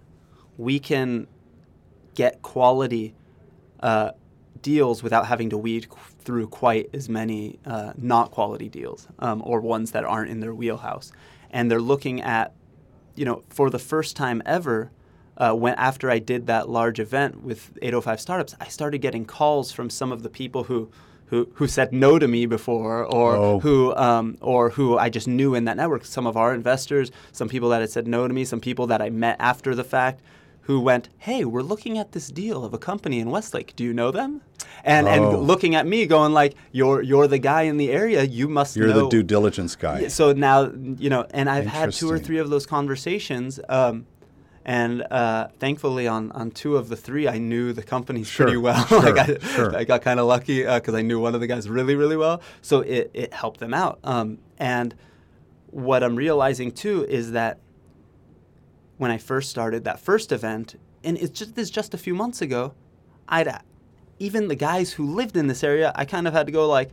[0.59, 1.27] We can
[2.15, 3.15] get quality
[3.81, 4.13] uh,
[4.65, 5.87] deals without having to weed
[6.25, 10.55] through quite as many uh, not quality deals um, or ones that aren't in their
[10.55, 11.13] wheelhouse.
[11.51, 12.53] And they're looking at,
[13.15, 14.91] you know, for the first time ever,
[15.37, 19.71] uh, when after I did that large event with 805 startups, I started getting calls
[19.71, 20.91] from some of the people who.
[21.29, 23.59] Who, who said no to me before, or Oh.
[23.59, 26.05] who um, or who I just knew in that network.
[26.05, 29.01] Some of our investors, some people that had said no to me, some people that
[29.01, 30.21] I met after the fact,
[30.69, 33.75] who went, "Hey, we're looking at this deal of a company in Westlake.
[33.75, 34.43] Do you know them?"
[34.83, 35.11] And Oh.
[35.11, 38.23] and looking at me, going like, "You're you're the guy in the area.
[38.25, 40.09] You must You're know." the due diligence guy.
[40.09, 43.61] So now you know, and I've had two or three of those conversations.
[43.69, 44.07] Um,
[44.67, 48.57] and uh, thankfully, on, on two of the three, I knew the companies Sure, pretty
[48.57, 48.87] well.
[48.87, 49.77] sure, like I, sure.
[49.77, 52.41] I got kind of lucky because I knew one of the guys really, really well.
[52.63, 53.99] So it, it helped them out.
[54.05, 54.95] Um, and
[55.67, 57.59] what I'm realizing too is that
[58.97, 62.41] when I first started that first event, and it's just this just a few months
[62.41, 62.73] ago,
[63.29, 63.49] I'd
[64.19, 66.91] even the guys who lived in this area, I kind of had to go like,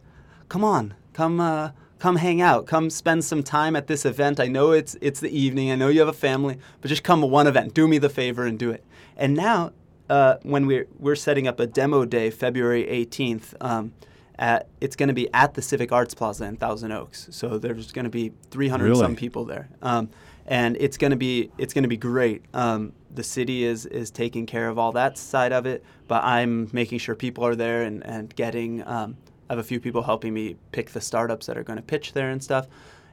[0.49, 4.39] "Come on, come, uh, come hang out, come spend some time at this event.
[4.39, 7.21] I know it's it's the evening, I know you have a family, but just come
[7.21, 7.73] to one event.
[7.73, 8.83] Do me the favor and do it."
[9.17, 9.71] And now,
[10.09, 13.53] uh, when we're we're setting up a demo day, February 18th.
[13.61, 13.93] Um,
[14.39, 17.27] at, it's going to be at the Civic Arts Plaza in Thousand Oaks.
[17.29, 18.99] So there's going to be 300 Really?
[18.99, 20.09] some people there, um,
[20.47, 22.43] and it's going to be it's going to be great.
[22.53, 26.69] Um, the city is is taking care of all that side of it, but I'm
[26.71, 28.85] making sure people are there and and getting.
[28.87, 29.17] Um,
[29.49, 32.13] I have a few people helping me pick the startups that are going to pitch
[32.13, 32.67] there and stuff.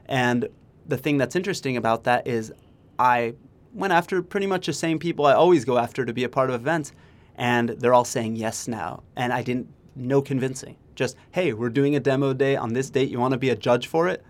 [0.05, 0.47] And
[0.87, 2.53] the thing that's interesting about that is,
[2.97, 3.35] I
[3.73, 6.49] went after pretty much the same people I always go after to be a part
[6.49, 6.93] of events,
[7.35, 9.03] and they're all saying yes now.
[9.17, 10.77] And I didn't no convincing.
[10.95, 13.09] Just hey, we're doing a demo day on this date.
[13.09, 14.23] You want to be a judge for it?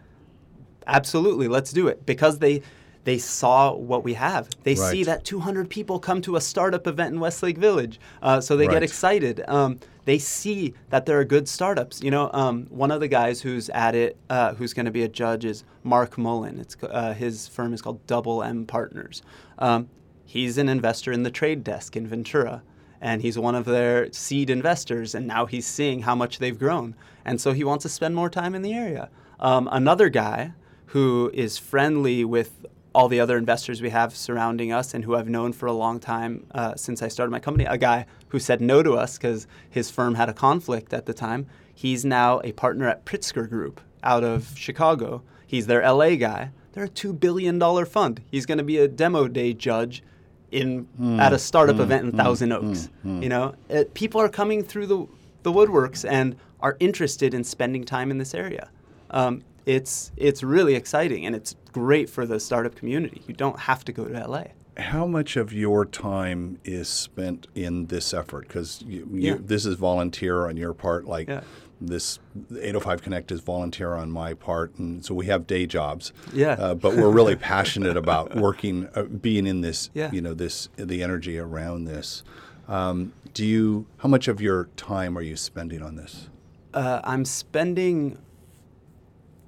[0.90, 2.62] absolutely let's do it because they
[3.06, 4.50] they saw what we have.
[4.64, 8.56] They see that 200 people come to a startup event in westlake village uh, so
[8.58, 8.76] they Right.
[8.76, 9.42] get excited.
[9.48, 12.02] Um, they see that there are good startups.
[12.02, 15.04] You know um, one of the guys who's at it uh, who's going to be
[15.04, 16.60] a judge is mark mullen.
[16.60, 19.22] It's, uh, his firm is called double m partners.
[19.60, 19.90] Um,
[20.26, 22.64] he's an investor in the trade desk in ventura
[23.02, 26.96] and he's one of their seed investors and now he's seeing how much they've grown
[27.26, 29.10] and so he wants to spend more time in the area.
[29.40, 30.54] Um, another guy
[30.88, 35.30] who is friendly with all the other investors we have surrounding us and who I've
[35.30, 37.66] known for a long time uh, since I started my company.
[37.66, 41.14] A guy who said no to us because his firm had a conflict at the
[41.14, 41.46] time.
[41.74, 45.22] He's now a partner at Pritzker Group out of Chicago.
[45.46, 46.52] He's their LA guy.
[46.74, 48.22] They're a $2 billion fund.
[48.32, 50.04] He's going to be a demo day judge
[50.52, 51.20] in hmm.
[51.20, 51.84] at a startup hmm.
[51.84, 52.18] event in hmm.
[52.18, 52.90] Thousand Oaks.
[53.04, 55.08] You know, it, people are coming through the,
[55.44, 58.70] the woodworks and are interested in spending time in this area.
[59.12, 63.22] Um, it's it's really exciting and it's great for the startup community.
[63.28, 64.44] You don't have to go to LA.
[64.78, 68.48] How much of your time is spent in this effort?
[68.48, 69.38] Because you, you, Yeah.
[69.40, 71.42] this is volunteer on your part, like Yeah.
[71.82, 72.20] this
[72.58, 76.14] 805 Connect is volunteer on my part, and so we have day jobs.
[76.34, 76.54] Yeah.
[76.54, 80.12] Uh, but we're really passionate about working, uh, being in this, Yeah.
[80.14, 82.24] you know, this the energy around this.
[82.70, 83.86] Um, do you?
[83.98, 86.30] How much of your time are you spending on this?
[86.74, 88.18] Uh, I'm spending.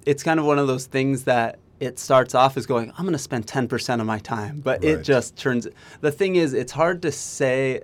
[0.04, 3.12] It's kind of one of those things that it starts off as going, I'm going
[3.12, 5.66] to spend 10% of my time, but it just turns.
[6.00, 7.80] The thing is, it's hard to say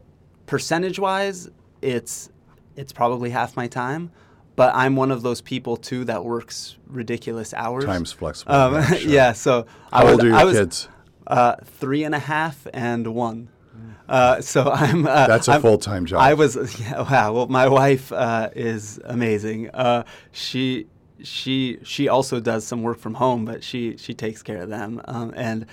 [0.47, 1.51] percentage wise.
[1.83, 2.31] It's
[2.77, 4.13] it's probably half my time,
[4.55, 7.85] but I'm one of those people too that works ridiculous hours.
[7.87, 8.53] Time's flexible.
[8.55, 9.11] Um, yeah, sure.
[9.11, 10.89] yeah, so I How was, old are your I was, kids?
[11.27, 13.49] Uh, three and a half and one.
[14.09, 15.07] Uh, so I'm.
[15.09, 16.21] Uh, That's a I'm- full-time job.
[16.21, 16.55] I was.
[16.81, 17.33] Yeah, wow.
[17.33, 19.71] Well, my wife uh, is amazing.
[19.71, 20.87] Uh, she
[21.23, 25.01] she she also does some work from home, but she she takes care of them.
[25.07, 25.67] Um, and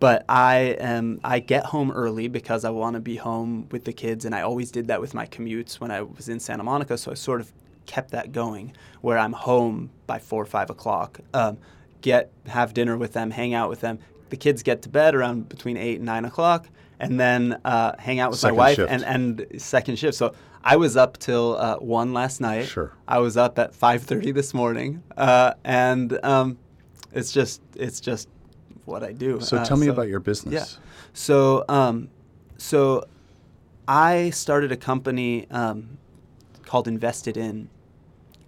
[0.00, 3.92] but I am I get home early because I want to be home with the
[3.92, 6.96] kids, and I always did that with my commutes when I was in Santa Monica.
[6.98, 7.52] So I sort of
[7.86, 11.20] kept that going, where I'm home by four or five o'clock.
[11.34, 11.58] Um,
[12.00, 13.98] get have dinner with them, hang out with them.
[14.30, 16.68] The kids get to bed around between eight and nine o'clock,
[17.00, 18.90] and then uh, hang out with Second my wife shift.
[18.92, 20.16] and and second shift.
[20.16, 22.66] So I was up till uh, one last night.
[22.66, 22.92] Sure.
[23.06, 26.58] I was up at five thirty this morning, uh, and um,
[27.12, 28.28] it's just it's just
[28.84, 29.40] what I do.
[29.40, 30.54] So Uh, tell me about your business.
[30.54, 30.84] Yeah.
[31.12, 32.08] So um,
[32.56, 33.04] so
[33.86, 35.98] I started a company um,
[36.64, 37.70] called Invested In,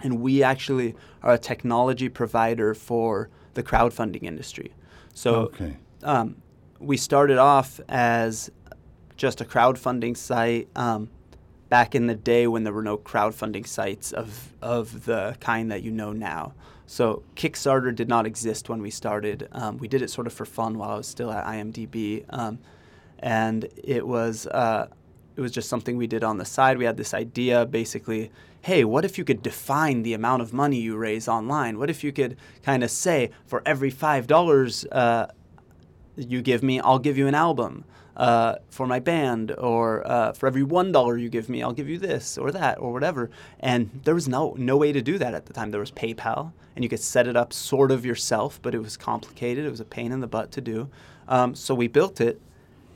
[0.00, 4.72] and we actually are a technology provider for the crowdfunding industry.
[5.14, 5.76] So Okay.
[6.02, 6.36] um,
[6.78, 8.50] we started off as
[9.16, 11.08] just a crowdfunding site um,
[11.70, 15.82] back in the day when there were no crowdfunding sites of, of the kind that
[15.82, 16.52] you know now.
[16.86, 19.48] So Kickstarter did not exist when we started.
[19.52, 22.58] Um, we did it sort of for fun while I was still at IMDb, um,
[23.20, 24.88] and it was uh,
[25.36, 26.76] it was just something we did on the side.
[26.76, 30.80] We had this idea, basically, hey, what if you could define the amount of money
[30.80, 31.78] you raise online?
[31.78, 35.28] What if you could kind of say, for every five dollars uh,
[36.16, 37.84] you give me, I'll give you an album
[38.16, 41.88] uh, for my band, or uh, for every one dollar you give me, I'll give
[41.88, 43.30] you this or that or whatever.
[43.60, 45.70] And there was no no way to do that at the time.
[45.70, 48.96] There was PayPal, and you could set it up sort of yourself, but it was
[48.96, 49.64] complicated.
[49.64, 50.88] It was a pain in the butt to do.
[51.28, 52.40] Um, so we built it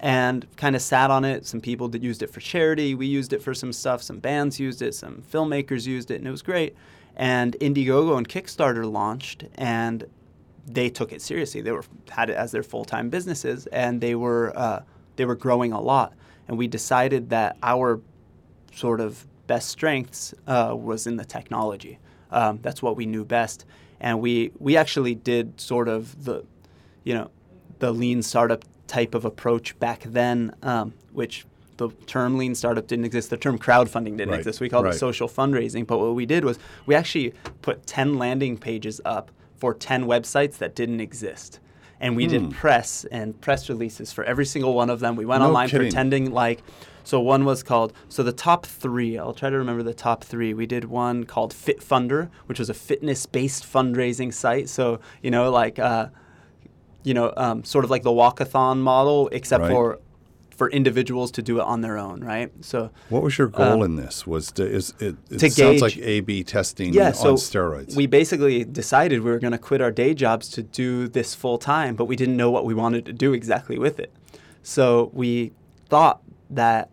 [0.01, 1.47] and kind of sat on it.
[1.47, 2.95] Some people that used it for charity.
[2.95, 4.03] We used it for some stuff.
[4.03, 4.95] Some bands used it.
[4.95, 6.77] Some filmmakers used it, and it was great.
[7.17, 10.05] And Indiegogo and Kickstarter launched, and
[10.67, 11.61] they took it seriously.
[11.61, 14.83] They were had it as their full time businesses, and they were uh,
[15.17, 16.13] they were growing a lot.
[16.49, 18.01] And we decided that our
[18.73, 21.99] sort of best strengths uh, was in the technology.
[22.31, 23.65] Um, that's what we knew best,
[24.01, 26.45] and we we actually did sort of the,
[27.05, 27.31] you know,
[27.79, 31.47] the lean startup type of approach back then, um, which
[31.77, 33.31] the term lean startup didn't exist.
[33.31, 34.61] The term crowdfunding didn't Right, exist.
[34.61, 34.95] We called right.
[34.95, 35.87] it social fundraising.
[35.87, 40.59] But what we did was we actually put 10 landing pages up for 10 websites
[40.59, 41.61] that didn't exist.
[42.01, 45.17] And we did press and press releases for every single one of them.
[45.17, 45.45] We went Hmm.
[45.45, 45.87] No online kidding.
[45.89, 46.63] pretending like,
[47.05, 50.55] so one was called, so the top three, I'll try to remember the top three.
[50.55, 54.69] We did one called Fit Funder, which was a fitness based fundraising site.
[54.69, 56.09] So, you know, like, uh,
[57.03, 59.71] you know, um, sort of like the walkathon model, except Right.
[59.71, 59.99] for
[60.55, 62.51] for individuals to do it on their own, right?
[62.61, 64.27] So What was your goal Um, in this?
[64.27, 67.97] Was to, is it, it to sounds gauge- like A/B testing yeah, on so steroids.
[67.97, 71.59] we basically decided we were going to quit our day jobs to do this full
[71.59, 74.13] time, but we didn't know what we wanted to do exactly with it.
[74.63, 75.53] So we
[75.89, 76.91] thought that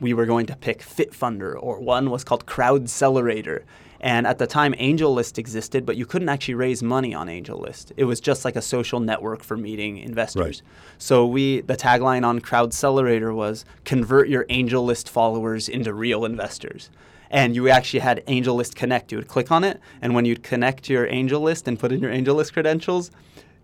[0.00, 3.62] we were going to pick FitFunder, or one was called Crowdcelerator.
[4.00, 7.92] And at the time, AngelList existed, but you couldn't actually raise money on AngelList.
[7.96, 10.42] It was just like a social network for meeting investors.
[10.42, 10.62] Right.
[10.98, 16.90] So we, the tagline on Crowdcelerator was "Convert your AngelList followers into real investors."
[17.30, 19.10] And you actually had AngelList Connect.
[19.10, 22.12] You would click on it, and when you'd connect your AngelList and put in your
[22.12, 23.10] AngelList credentials,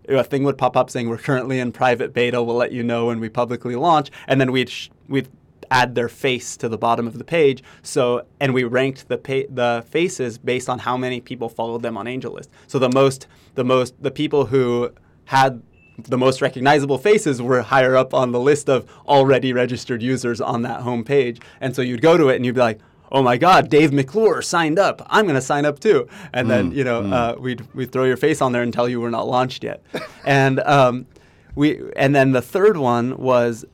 [0.09, 2.43] a thing would pop up saying we're currently in private beta.
[2.43, 5.29] We'll let you know when we publicly launch, and then we'd sh- we'd
[5.73, 7.63] add their face to the bottom of the page.
[7.81, 11.97] So and we ranked the pa- the faces based on how many people followed them
[11.97, 12.47] on AngelList.
[12.67, 14.91] So the most the most the people who
[15.25, 15.61] had
[15.97, 20.61] the most recognizable faces were higher up on the list of already registered users on
[20.63, 21.39] that home page.
[21.59, 22.79] And so you'd go to it and you'd be like,
[23.11, 25.05] oh my God, Dave McClure signed up.
[25.07, 26.07] I'm going to sign up too.
[26.33, 28.99] And then, you know, uh, we'd, we'd throw your face on there and tell you
[28.99, 29.83] we're not launched yet.
[30.25, 31.05] and, um,
[31.53, 33.65] we, and then the third one was,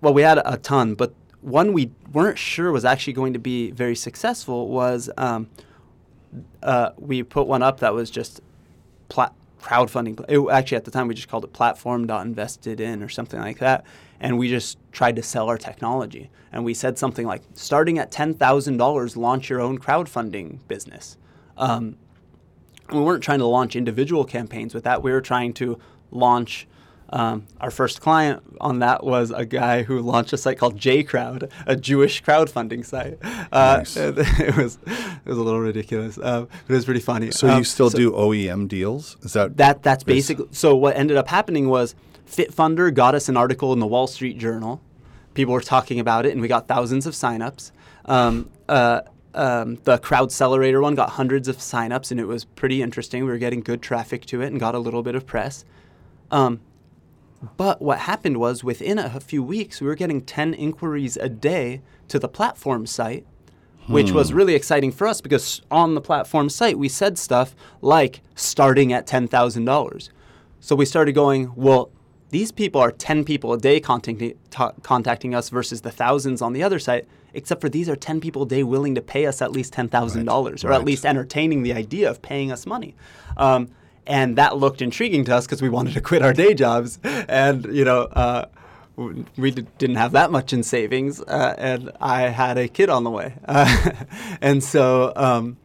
[0.00, 1.12] well, we had a ton, but
[1.44, 5.50] one we weren't sure was actually going to be very successful was um,
[6.62, 8.40] uh, we put one up that was just
[9.10, 10.24] plat- crowdfunding.
[10.26, 13.84] It, actually, at the time, we just called it platform.invested in or something like that.
[14.20, 16.30] And we just tried to sell our technology.
[16.50, 21.18] And we said something like, starting at $10,000, launch your own crowdfunding business.
[21.58, 21.96] Um,
[22.90, 25.02] we weren't trying to launch individual campaigns with that.
[25.02, 25.78] We were trying to
[26.10, 26.66] launch.
[27.10, 31.50] Um, our first client on that was a guy who launched a site called JCrowd,
[31.66, 33.18] a Jewish crowdfunding site.
[33.52, 33.96] Uh, Nice.
[33.96, 37.30] It was it was a little ridiculous, uh, but it was pretty funny.
[37.30, 39.16] so Um, you still so do OEM deals?
[39.22, 39.82] Is that that?
[39.82, 40.46] That's basically.
[40.50, 41.94] So what ended up happening was
[42.28, 44.80] FitFunder got us an article in the Wall Street Journal.
[45.34, 47.70] People were talking about it, and we got thousands of signups.
[48.06, 49.02] Um, uh,
[49.34, 53.24] um, the Crowdcelerator one got hundreds of signups, and it was pretty interesting.
[53.24, 55.64] We were getting good traffic to it, and got a little bit of press.
[56.30, 56.60] Um,
[57.56, 61.82] but what happened was within a, few weeks, we were getting 10 inquiries a day
[62.08, 63.26] to the platform site,
[63.86, 68.22] which was really exciting for us because on the platform site, we said stuff like
[68.34, 70.08] starting at $10,000.
[70.60, 71.90] So we started going, well,
[72.30, 76.52] these people are 10 people a day contacting, ta- contacting us versus the thousands on
[76.52, 79.42] the other site, except for these are 10 people a day willing to pay us
[79.42, 80.76] at least $10,000 or right.
[80.76, 82.94] at least entertaining the idea of paying us money.
[83.36, 83.68] Um,
[84.06, 87.64] and that looked intriguing to us because we wanted to quit our day jobs, and
[87.66, 88.46] you know, uh,
[89.36, 93.10] we didn't have that much in savings, uh, and I had a kid on the
[93.10, 93.90] way, uh,
[94.40, 95.56] and so um,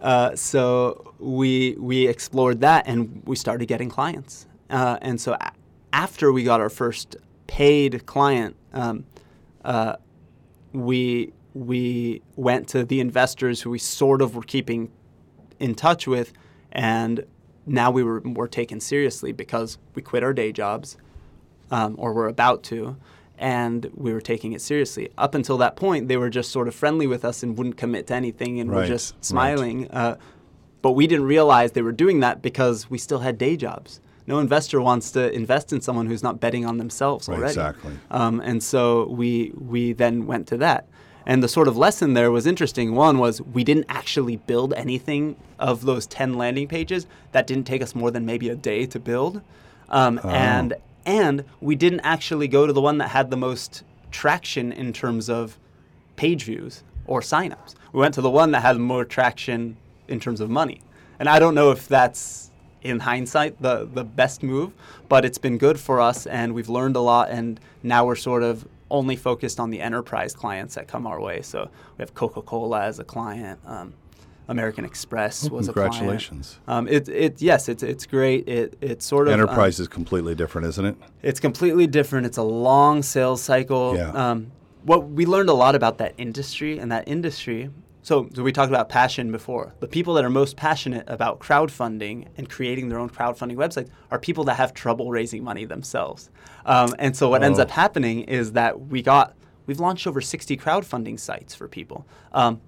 [0.00, 5.52] uh, so we we explored that, and we started getting clients, uh, and so a-
[5.92, 7.16] after we got our first
[7.46, 8.56] paid client.
[8.72, 9.04] Um,
[9.64, 9.96] uh,
[10.72, 14.90] we we went to the investors who we sort of were keeping
[15.58, 16.32] in touch with,
[16.72, 17.24] and
[17.70, 20.96] now we were were taken seriously because we quit our day jobs,
[21.70, 22.96] um, or were about to,
[23.38, 25.08] and we were taking it seriously.
[25.16, 28.06] Up until that point, they were just sort of friendly with us and wouldn't commit
[28.08, 29.24] to anything, and were Right, just right.
[29.24, 29.90] smiling.
[29.90, 30.16] Uh,
[30.82, 34.00] but we didn't realize they were doing that because we still had day jobs.
[34.26, 37.50] No investor wants to invest in someone who's not betting on themselves Right, already.
[37.52, 37.92] exactly.
[38.10, 40.88] Um, and so we we then went to that.
[41.26, 42.94] And the sort of lesson there was interesting.
[42.94, 47.06] One was we didn't actually build anything of those 10 landing pages.
[47.32, 49.42] That didn't take us more than maybe a day to build.
[49.88, 50.74] Um, And
[51.06, 55.30] and we didn't actually go to the one that had the most traction in terms
[55.30, 55.58] of
[56.16, 57.74] page views or signups.
[57.92, 59.76] We went to the one that had more traction
[60.08, 60.82] in terms of money.
[61.18, 62.50] And I don't know if that's
[62.82, 64.72] in hindsight the the best move,
[65.08, 68.42] but it's been good for us and we've learned a lot and now we're sort
[68.42, 71.42] of only focused on the enterprise clients that come our way.
[71.42, 73.60] So we have Coca-Cola as a client.
[73.64, 73.94] Um,
[74.48, 75.92] American Express Oh, was a client.
[75.92, 76.58] congratulations.
[76.66, 78.48] Um, it, it, yes, it's, it's great.
[78.48, 80.96] It, it's sort of um, Enterprise is completely different, isn't it?
[81.22, 82.26] it's completely different.
[82.26, 83.96] It's a long sales cycle.
[83.96, 84.10] Yeah.
[84.10, 84.50] Um,
[84.82, 87.70] what we learned a lot about that industry and that industry.
[88.10, 89.72] So, so we talked about passion before.
[89.78, 94.18] The people that are most passionate about crowdfunding and creating their own crowdfunding websites are
[94.18, 96.28] people that have trouble raising money themselves.
[96.66, 97.62] Um, and so what ends Oh.
[97.62, 99.36] up happening is that we got
[99.66, 102.04] we've launched over 60 crowdfunding sites for people.
[102.32, 102.60] Um,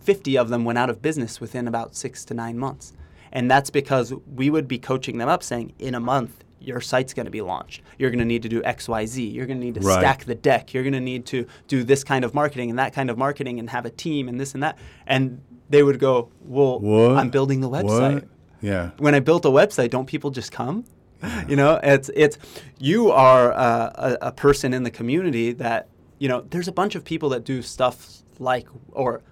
[0.00, 2.94] 50 of them went out of business within about six to nine months.
[3.30, 7.14] And that's because we would be coaching them up saying, in a month, your site's
[7.14, 7.82] going to be launched.
[7.98, 9.32] You're going to need to do XYZ.
[9.32, 10.00] You're going to need to Right.
[10.00, 10.72] stack the deck.
[10.74, 13.58] You're going to need to do this kind of marketing and that kind of marketing
[13.58, 14.78] and have a team and this and that.
[15.06, 15.40] And
[15.70, 17.16] they would go, Well, What?
[17.16, 18.24] I'm building the website What?
[18.60, 18.90] Yeah.
[18.98, 20.84] when I built a website, don't people just come?
[21.48, 22.36] You know, it's it's
[22.78, 25.88] you are uh, a, a person in the community that
[26.18, 26.42] you know.
[26.42, 29.22] There's a bunch of people that do stuff like or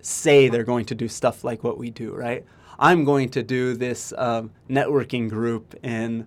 [0.00, 2.44] say they're going to do stuff like what we do, right?
[2.80, 6.26] I'm going to do this um, networking group in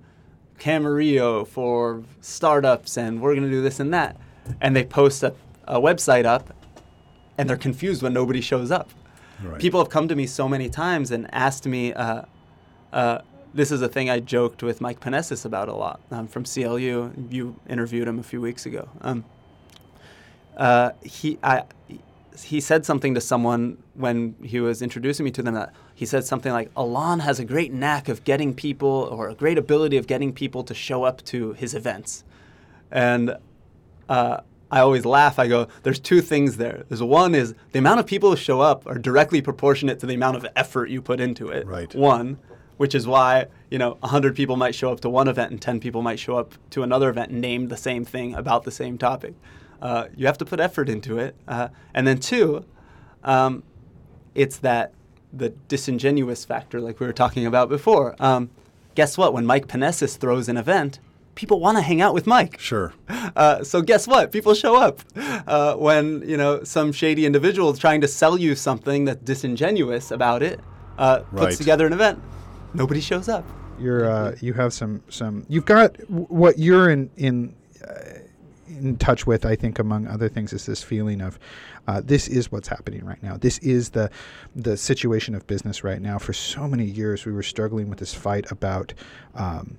[0.59, 4.17] Camarillo for startups, and we're going to do this and that,
[4.61, 5.33] and they post a,
[5.65, 6.53] a website up,
[7.37, 8.89] and they're confused when nobody shows up.
[9.41, 9.59] Right.
[9.59, 11.93] People have come to me so many times and asked me.
[11.93, 12.23] Uh,
[12.91, 13.19] uh,
[13.53, 17.11] this is a thing I joked with Mike Panesis about a lot um, from CLU.
[17.29, 18.89] You interviewed him a few weeks ago.
[19.01, 19.25] Um,
[20.55, 21.63] uh, he, I,
[22.43, 26.25] he said something to someone when he was introducing me to them that he said
[26.25, 30.07] something like, Alon has a great knack of getting people or a great ability of
[30.07, 32.23] getting people to show up to his events.
[32.91, 33.35] And
[34.07, 35.39] uh, I always laugh.
[35.39, 36.85] I go, there's two things there.
[36.87, 40.13] There's one is the amount of people who show up are directly proportionate to the
[40.13, 41.65] amount of effort you put into it.
[41.65, 41.93] Right.
[41.95, 42.39] One,
[42.77, 45.79] which is why you know 100 people might show up to one event and 10
[45.79, 49.33] people might show up to another event named the same thing about the same topic.
[49.81, 51.35] Uh, you have to put effort into it.
[51.47, 52.65] Uh, and then two,
[53.23, 53.63] um,
[54.35, 54.93] it's that
[55.31, 58.15] the disingenuous factor, like we were talking about before.
[58.19, 58.49] Um,
[58.95, 59.33] guess what?
[59.33, 60.99] When Mike Panesis throws an event,
[61.35, 62.59] people want to hang out with Mike.
[62.59, 62.93] Sure.
[63.35, 64.31] Uh, so guess what?
[64.31, 65.01] People show up
[65.45, 70.09] uh, when you know some shady individual is trying to sell you something that's disingenuous
[70.09, 70.59] about it.
[70.97, 72.19] Uh, puts together an event,
[72.73, 73.45] nobody shows up.
[73.79, 77.55] You're uh, you have some some you've got w- what you're in in
[77.87, 78.18] uh,
[78.81, 79.45] in touch with.
[79.45, 81.39] I think among other things is this feeling of
[81.87, 83.37] uh, this is what's happening right now.
[83.37, 84.09] This is the
[84.55, 86.19] the situation of business right now.
[86.19, 88.93] For so many years, we were struggling with this fight about.
[89.35, 89.77] Um,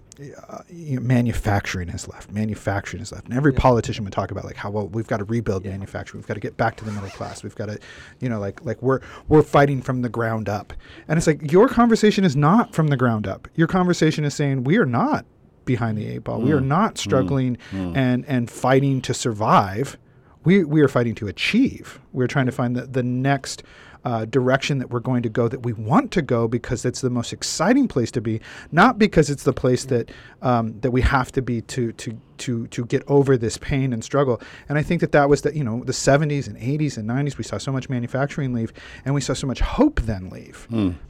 [0.48, 2.30] uh, you know, manufacturing has left.
[2.30, 5.24] Manufacturing has left, and every politician would talk about like how well we've got to
[5.24, 6.20] rebuild manufacturing.
[6.20, 7.42] We've got to get back to the middle class.
[7.42, 7.78] We've got to,
[8.20, 10.74] you know, like like we're we're fighting from the ground up.
[11.08, 13.48] And it's like your conversation is not from the ground up.
[13.54, 15.24] Your conversation is saying we are not
[15.70, 16.40] behind the eight ball.
[16.40, 16.66] We are mm.
[16.66, 16.98] not mm.
[16.98, 17.96] struggling mm.
[17.96, 19.96] and and fighting to survive.
[20.44, 22.00] We we are fighting to achieve.
[22.12, 23.62] We're trying to find the the next.
[24.02, 27.10] Uh, direction that we're going to go that we want to go because it's the
[27.10, 28.40] most exciting place to be,
[28.72, 32.66] not because it's the place that um, that we have to be to to to
[32.68, 34.40] to get over this pain and struggle.
[34.68, 37.36] And I think that that was the you know the 70s and 80s and 90s
[37.36, 38.72] we saw so much manufacturing leave,
[39.04, 40.66] and we saw so much hope then leave.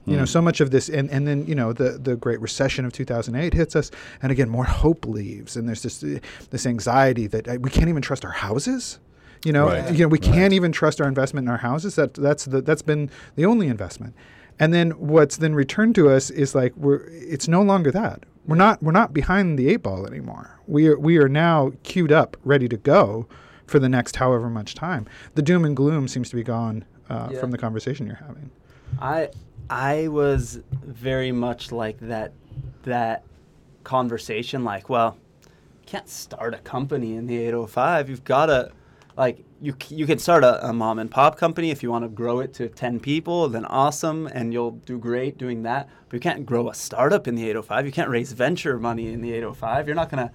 [0.06, 2.84] You know, so much of this, and and then you know the the Great Recession
[2.84, 3.90] of 2008 hits us,
[4.22, 6.18] and again more hope leaves, and there's this uh,
[6.50, 8.98] this anxiety that uh, we can't even trust our houses.
[9.44, 9.92] You know, Right.
[9.92, 10.32] you know, we Right.
[10.34, 11.94] can't even trust our investment in our houses.
[11.96, 14.14] That that's the that's been the only investment.
[14.58, 18.24] And then what's then returned to us is like we're it's no longer that.
[18.46, 20.58] We're not we're not behind the eight ball anymore.
[20.66, 23.26] We are we are now queued up, ready to go
[23.66, 25.06] for the next however much time.
[25.36, 27.40] The doom and gloom seems to be gone uh, Yeah.
[27.40, 28.50] from the conversation you're having.
[29.00, 29.28] I
[29.70, 32.32] I was very much like that
[32.82, 33.24] that
[33.84, 38.08] conversation like, well, you can't start a company in the 805.
[38.10, 38.70] You've got to
[39.20, 42.08] like you you can start a, a mom and pop company if you want to
[42.08, 45.88] grow it to 10 people, then awesome and you'll do great doing that.
[46.08, 47.84] But you can't grow a startup in the 805.
[47.86, 49.86] You can't raise venture money in the 805.
[49.86, 50.32] You're not going to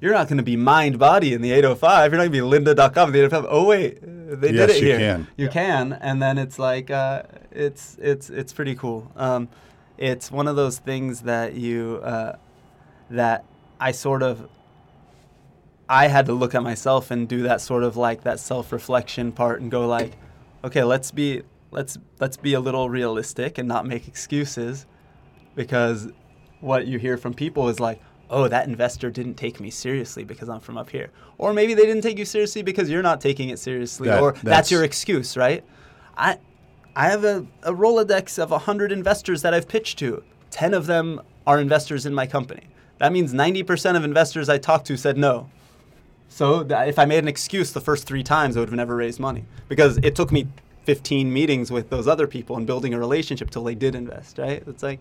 [0.00, 2.12] you're not going to be Mindbody in the 805.
[2.12, 3.46] You're not going to be lynda.com in the 805.
[3.50, 4.98] Oh wait, they Yes, did it you here.
[4.98, 5.26] can.
[5.36, 9.10] You can, and then it's like uh, it's it's it's pretty cool.
[9.16, 9.48] Um,
[9.98, 12.36] it's one of those things that you uh,
[13.10, 13.44] that
[13.80, 14.48] I sort of
[15.88, 19.60] I had to look at myself and do that sort of like that self-reflection part
[19.60, 20.12] and go like,
[20.62, 24.86] okay, let's be let's let's be a little realistic and not make excuses
[25.54, 26.08] because
[26.60, 30.48] what you hear from people is like, oh, that investor didn't take me seriously because
[30.48, 31.10] I'm from up here.
[31.36, 34.32] Or maybe they didn't take you seriously because you're not taking it seriously That- or
[34.32, 35.64] that's, that's- your excuse, right?
[36.16, 36.38] I
[36.96, 40.22] I have a, a Rolodex of 100 investors that I've pitched to.
[40.52, 42.68] 10 of them are investors in my company.
[43.00, 45.50] That means 90% of investors I talked to said no.
[46.34, 48.96] So that if I made an excuse the first three times, I would have never
[48.96, 50.48] raised money because it took me
[50.82, 54.38] 15 meetings with those other people and building a relationship till they did invest.
[54.38, 54.60] Right?
[54.66, 54.98] It's like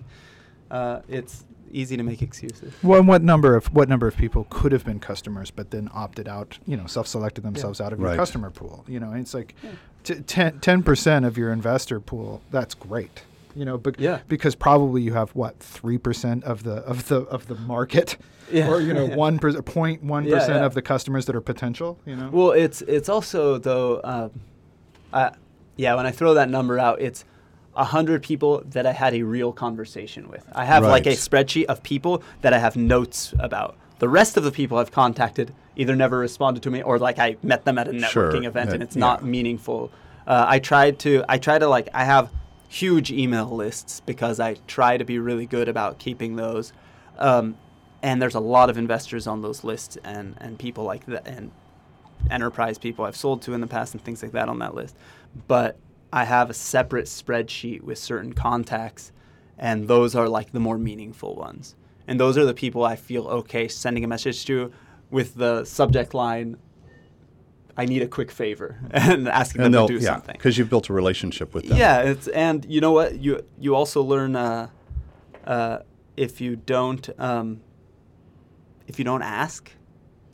[0.70, 2.72] uh, it's easy to make excuses.
[2.84, 5.90] Well, and what number of what number of people could have been customers, but then
[5.92, 6.60] opted out?
[6.68, 8.86] You know, self-selected themselves out of your customer pool.
[8.88, 9.56] You know, and it's like
[10.04, 12.44] t- 10 percent of your investor pool.
[12.52, 13.24] That's great.
[13.56, 14.20] You know, but Yeah.
[14.28, 18.18] because probably you have what three percent of the of the of the market,
[18.54, 18.70] Yeah.
[18.70, 21.99] or you know one per, 0.1 Yeah, percent of the customers that are potential.
[22.06, 24.32] You know, Well, it's it's also though, um,
[25.12, 25.32] I,
[25.76, 25.95] yeah.
[25.95, 27.26] When I throw that number out, it's
[27.76, 30.45] a hundred people that I had a real conversation with.
[30.54, 33.76] I have like a spreadsheet of people that I have notes about.
[33.99, 37.38] The rest of the people I've contacted either never responded to me or like I
[37.41, 38.99] met them at a networking Sure, event uh, and it's yeah.
[38.99, 39.91] not meaningful.
[40.28, 42.30] Uh, I tried to I try to like I have
[42.70, 46.74] huge email lists because I try to be really good about keeping those.
[47.18, 47.58] Um,
[48.04, 51.51] and there's a lot of investors on those lists and, and people like that and
[52.30, 54.95] enterprise people I've sold to in the past and things like that on that list.
[55.47, 55.78] But
[56.12, 59.12] I have a separate spreadsheet with certain contacts,
[59.58, 61.76] and those are like the more meaningful ones.
[62.06, 64.72] And those are the people I feel okay sending a message to
[65.10, 66.58] with the subject line,
[67.78, 70.34] I need a quick favor, and asking and them to do yeah something.
[70.34, 71.78] because you've built a relationship with them.
[71.78, 74.68] Yeah, it's and you know what you you also learn uh,
[75.47, 75.80] uh,
[76.18, 77.62] if you don't um,
[78.88, 79.72] if you don't ask,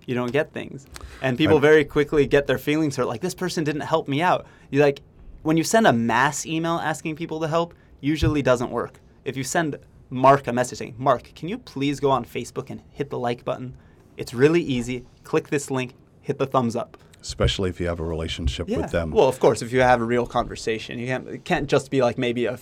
[0.06, 0.88] you don't get things,
[1.22, 3.08] and people I- very quickly get their feelings hurt.
[3.08, 4.46] Like this person didn't help me out.
[4.72, 5.02] You like
[5.44, 9.00] when you send a mass email asking people to help, usually doesn't work.
[9.26, 9.78] If you send
[10.10, 13.46] Mark a message saying, "Mark, can you please go on Facebook and hit the like
[13.46, 13.76] button?"
[14.18, 15.06] It's really easy.
[15.24, 16.98] Click this link, hit the thumbs up.
[17.22, 19.12] especially if you have a relationship with them.
[19.12, 22.02] Well, of course, if you have a real conversation, you can't, it can't just be
[22.02, 22.58] like maybe a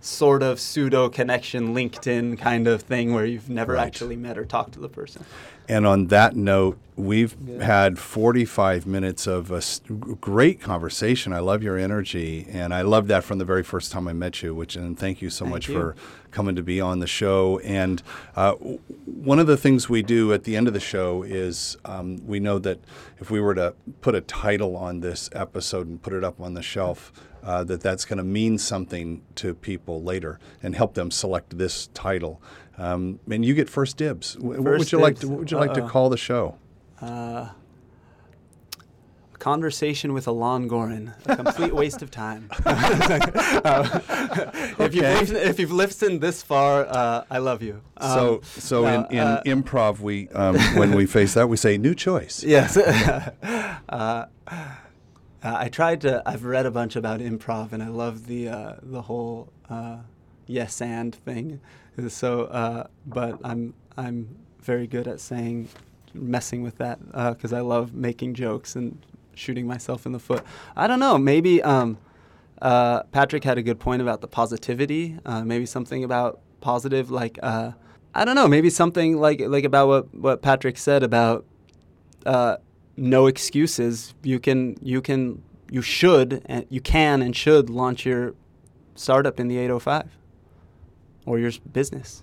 [0.00, 3.86] sort of pseudo connection LinkedIn kind of thing where you've never Right.
[3.86, 5.24] actually met or talked to the person.
[5.68, 9.60] And on that note, we've had 45 minutes of a
[10.14, 11.34] great conversation.
[11.34, 14.42] I love your energy, and I love that from the very first time I met
[14.42, 14.54] you.
[14.54, 15.74] Which and thank you so Thank much you.
[15.74, 15.96] for
[16.30, 17.58] coming to be on the show.
[17.58, 18.02] And
[18.34, 18.52] uh,
[19.04, 22.40] one of the things we do at the end of the show is um, we
[22.40, 22.78] know that
[23.18, 26.54] if we were to put a title on this episode and put it up on
[26.54, 27.12] the shelf.
[27.42, 31.86] Uh, that that's going to mean something to people later and help them select this
[31.94, 32.40] title.
[32.76, 34.34] Um, and you get first dibs.
[34.34, 35.28] Wh- what would First you like to?
[35.28, 36.56] What would you like to call the show?
[37.00, 37.48] Uh,
[39.34, 42.50] a conversation with Alon Gorin, a complete waste of time.
[42.66, 44.00] Uh,
[44.78, 47.82] if, you've listened, if you've listened this far, uh, I love you.
[48.00, 51.56] so, Um, so no, in, in uh, improv, we um, when we face that, we
[51.56, 52.44] say new choice.
[52.48, 52.76] Yes.
[55.42, 56.22] Uh, uh, I tried to.
[56.26, 59.98] I've read a bunch about improv, and I love the uh, the whole uh,
[60.46, 61.60] yes and thing.
[62.08, 65.68] So, uh, but I'm I'm very good at saying,
[66.14, 67.00] messing with that
[67.34, 68.98] because I love making jokes and
[69.34, 70.44] shooting myself in the foot.
[70.76, 71.16] I don't know.
[71.16, 71.98] Maybe um,
[72.60, 75.18] uh, Patrick had a good point about the positivity.
[75.24, 77.72] Uh, maybe something about positive, like uh,
[78.14, 78.48] I don't know.
[78.48, 81.46] Maybe something like like about what what Patrick said about
[82.26, 82.56] uh,
[82.98, 84.14] no excuses.
[84.22, 88.34] You can, you can, you should, and you can and should launch your
[88.94, 90.16] startup in the 805
[91.26, 92.22] or your business.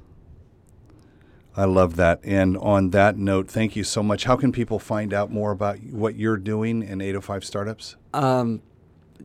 [1.58, 2.20] I love that.
[2.24, 4.26] And on that note, thank you so much.
[4.26, 7.96] How can people find out more about what you're doing in 805 Startups?
[8.14, 8.62] Um,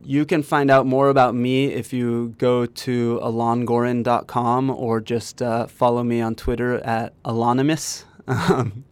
[0.01, 5.67] you can find out more about me if you go to alongorin.com or just uh,
[5.67, 8.05] follow me on Twitter at Alonymous.
[8.27, 8.85] Um,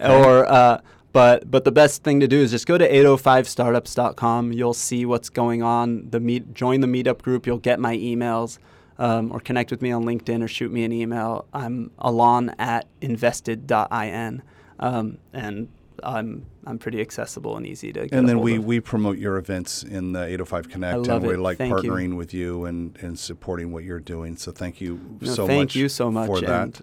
[0.00, 0.80] Or, uh,
[1.12, 4.52] but but the best thing to do is just go to 805startups.com.
[4.52, 6.08] You'll see what's going on.
[6.10, 7.46] The meet, join the meetup group.
[7.46, 8.58] You'll get my emails.
[8.98, 11.46] Um, or connect with me on LinkedIn or shoot me an email.
[11.54, 14.42] I'm alon at invested.in.
[14.78, 15.68] Um, and
[16.02, 18.64] I'm I'm pretty accessible and easy to get And then we, of.
[18.66, 21.38] we promote your events in the 805 Connect, love and we it.
[21.40, 21.90] like Thank you.
[21.90, 24.36] partnering with you and, and supporting what you're doing.
[24.36, 25.74] So thank you No, so thank much.
[25.76, 26.82] you so much, for that.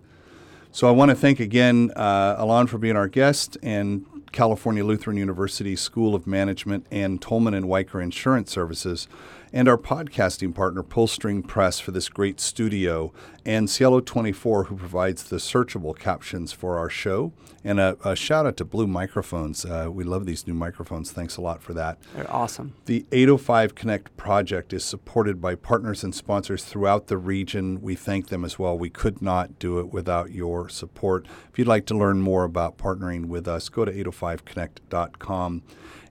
[0.71, 5.17] So I want to thank again uh, Alon for being our guest and California Lutheran
[5.17, 9.07] University School of Management and Tolman and Wiker Insurance Services.
[9.53, 13.13] And our podcasting partner, Pullstring Press, for this great studio,
[13.45, 17.31] and Cielo 24, who provides the searchable captions for our show.
[17.63, 19.65] And a, a shout out to Blue Microphones.
[19.65, 21.11] Uh, we love these new microphones.
[21.11, 21.97] Thanks a lot for that.
[22.13, 22.73] They're awesome.
[22.85, 27.81] The 805 Connect project is supported by partners and sponsors throughout the region.
[27.81, 28.77] We thank them as well.
[28.77, 31.25] We could not do it without your support.
[31.51, 35.63] If you'd like to learn more about partnering with us, go to 805connect.com.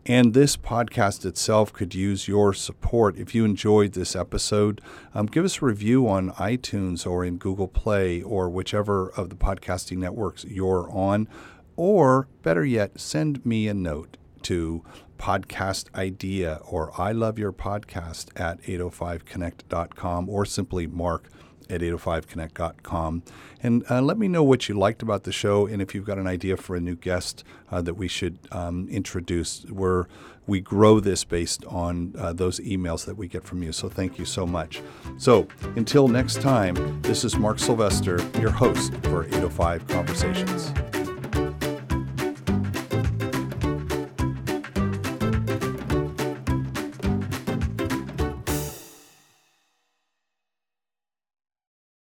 [0.08, 3.16] And this podcast itself could use your support.
[3.18, 4.80] If you enjoyed this episode,
[5.12, 9.34] um, give us a review on iTunes or in Google Play or whichever of the
[9.34, 11.26] podcasting networks you're on.
[11.74, 14.84] Or better yet, send me a note to
[15.18, 21.30] podcast idea or I love your podcast at 805connect.com or simply mark
[21.68, 23.22] at 805connect.com.
[23.62, 26.18] And uh, let me know what you liked about the show and if you've got
[26.18, 29.64] an idea for a new guest uh, that we should um, introduce.
[29.66, 30.06] We're,
[30.46, 33.72] we grow this based on uh, those emails that we get from you.
[33.72, 34.82] So thank you so much.
[35.18, 41.05] So until next time, this is Mark Sylvester, your host for 805 Conversations.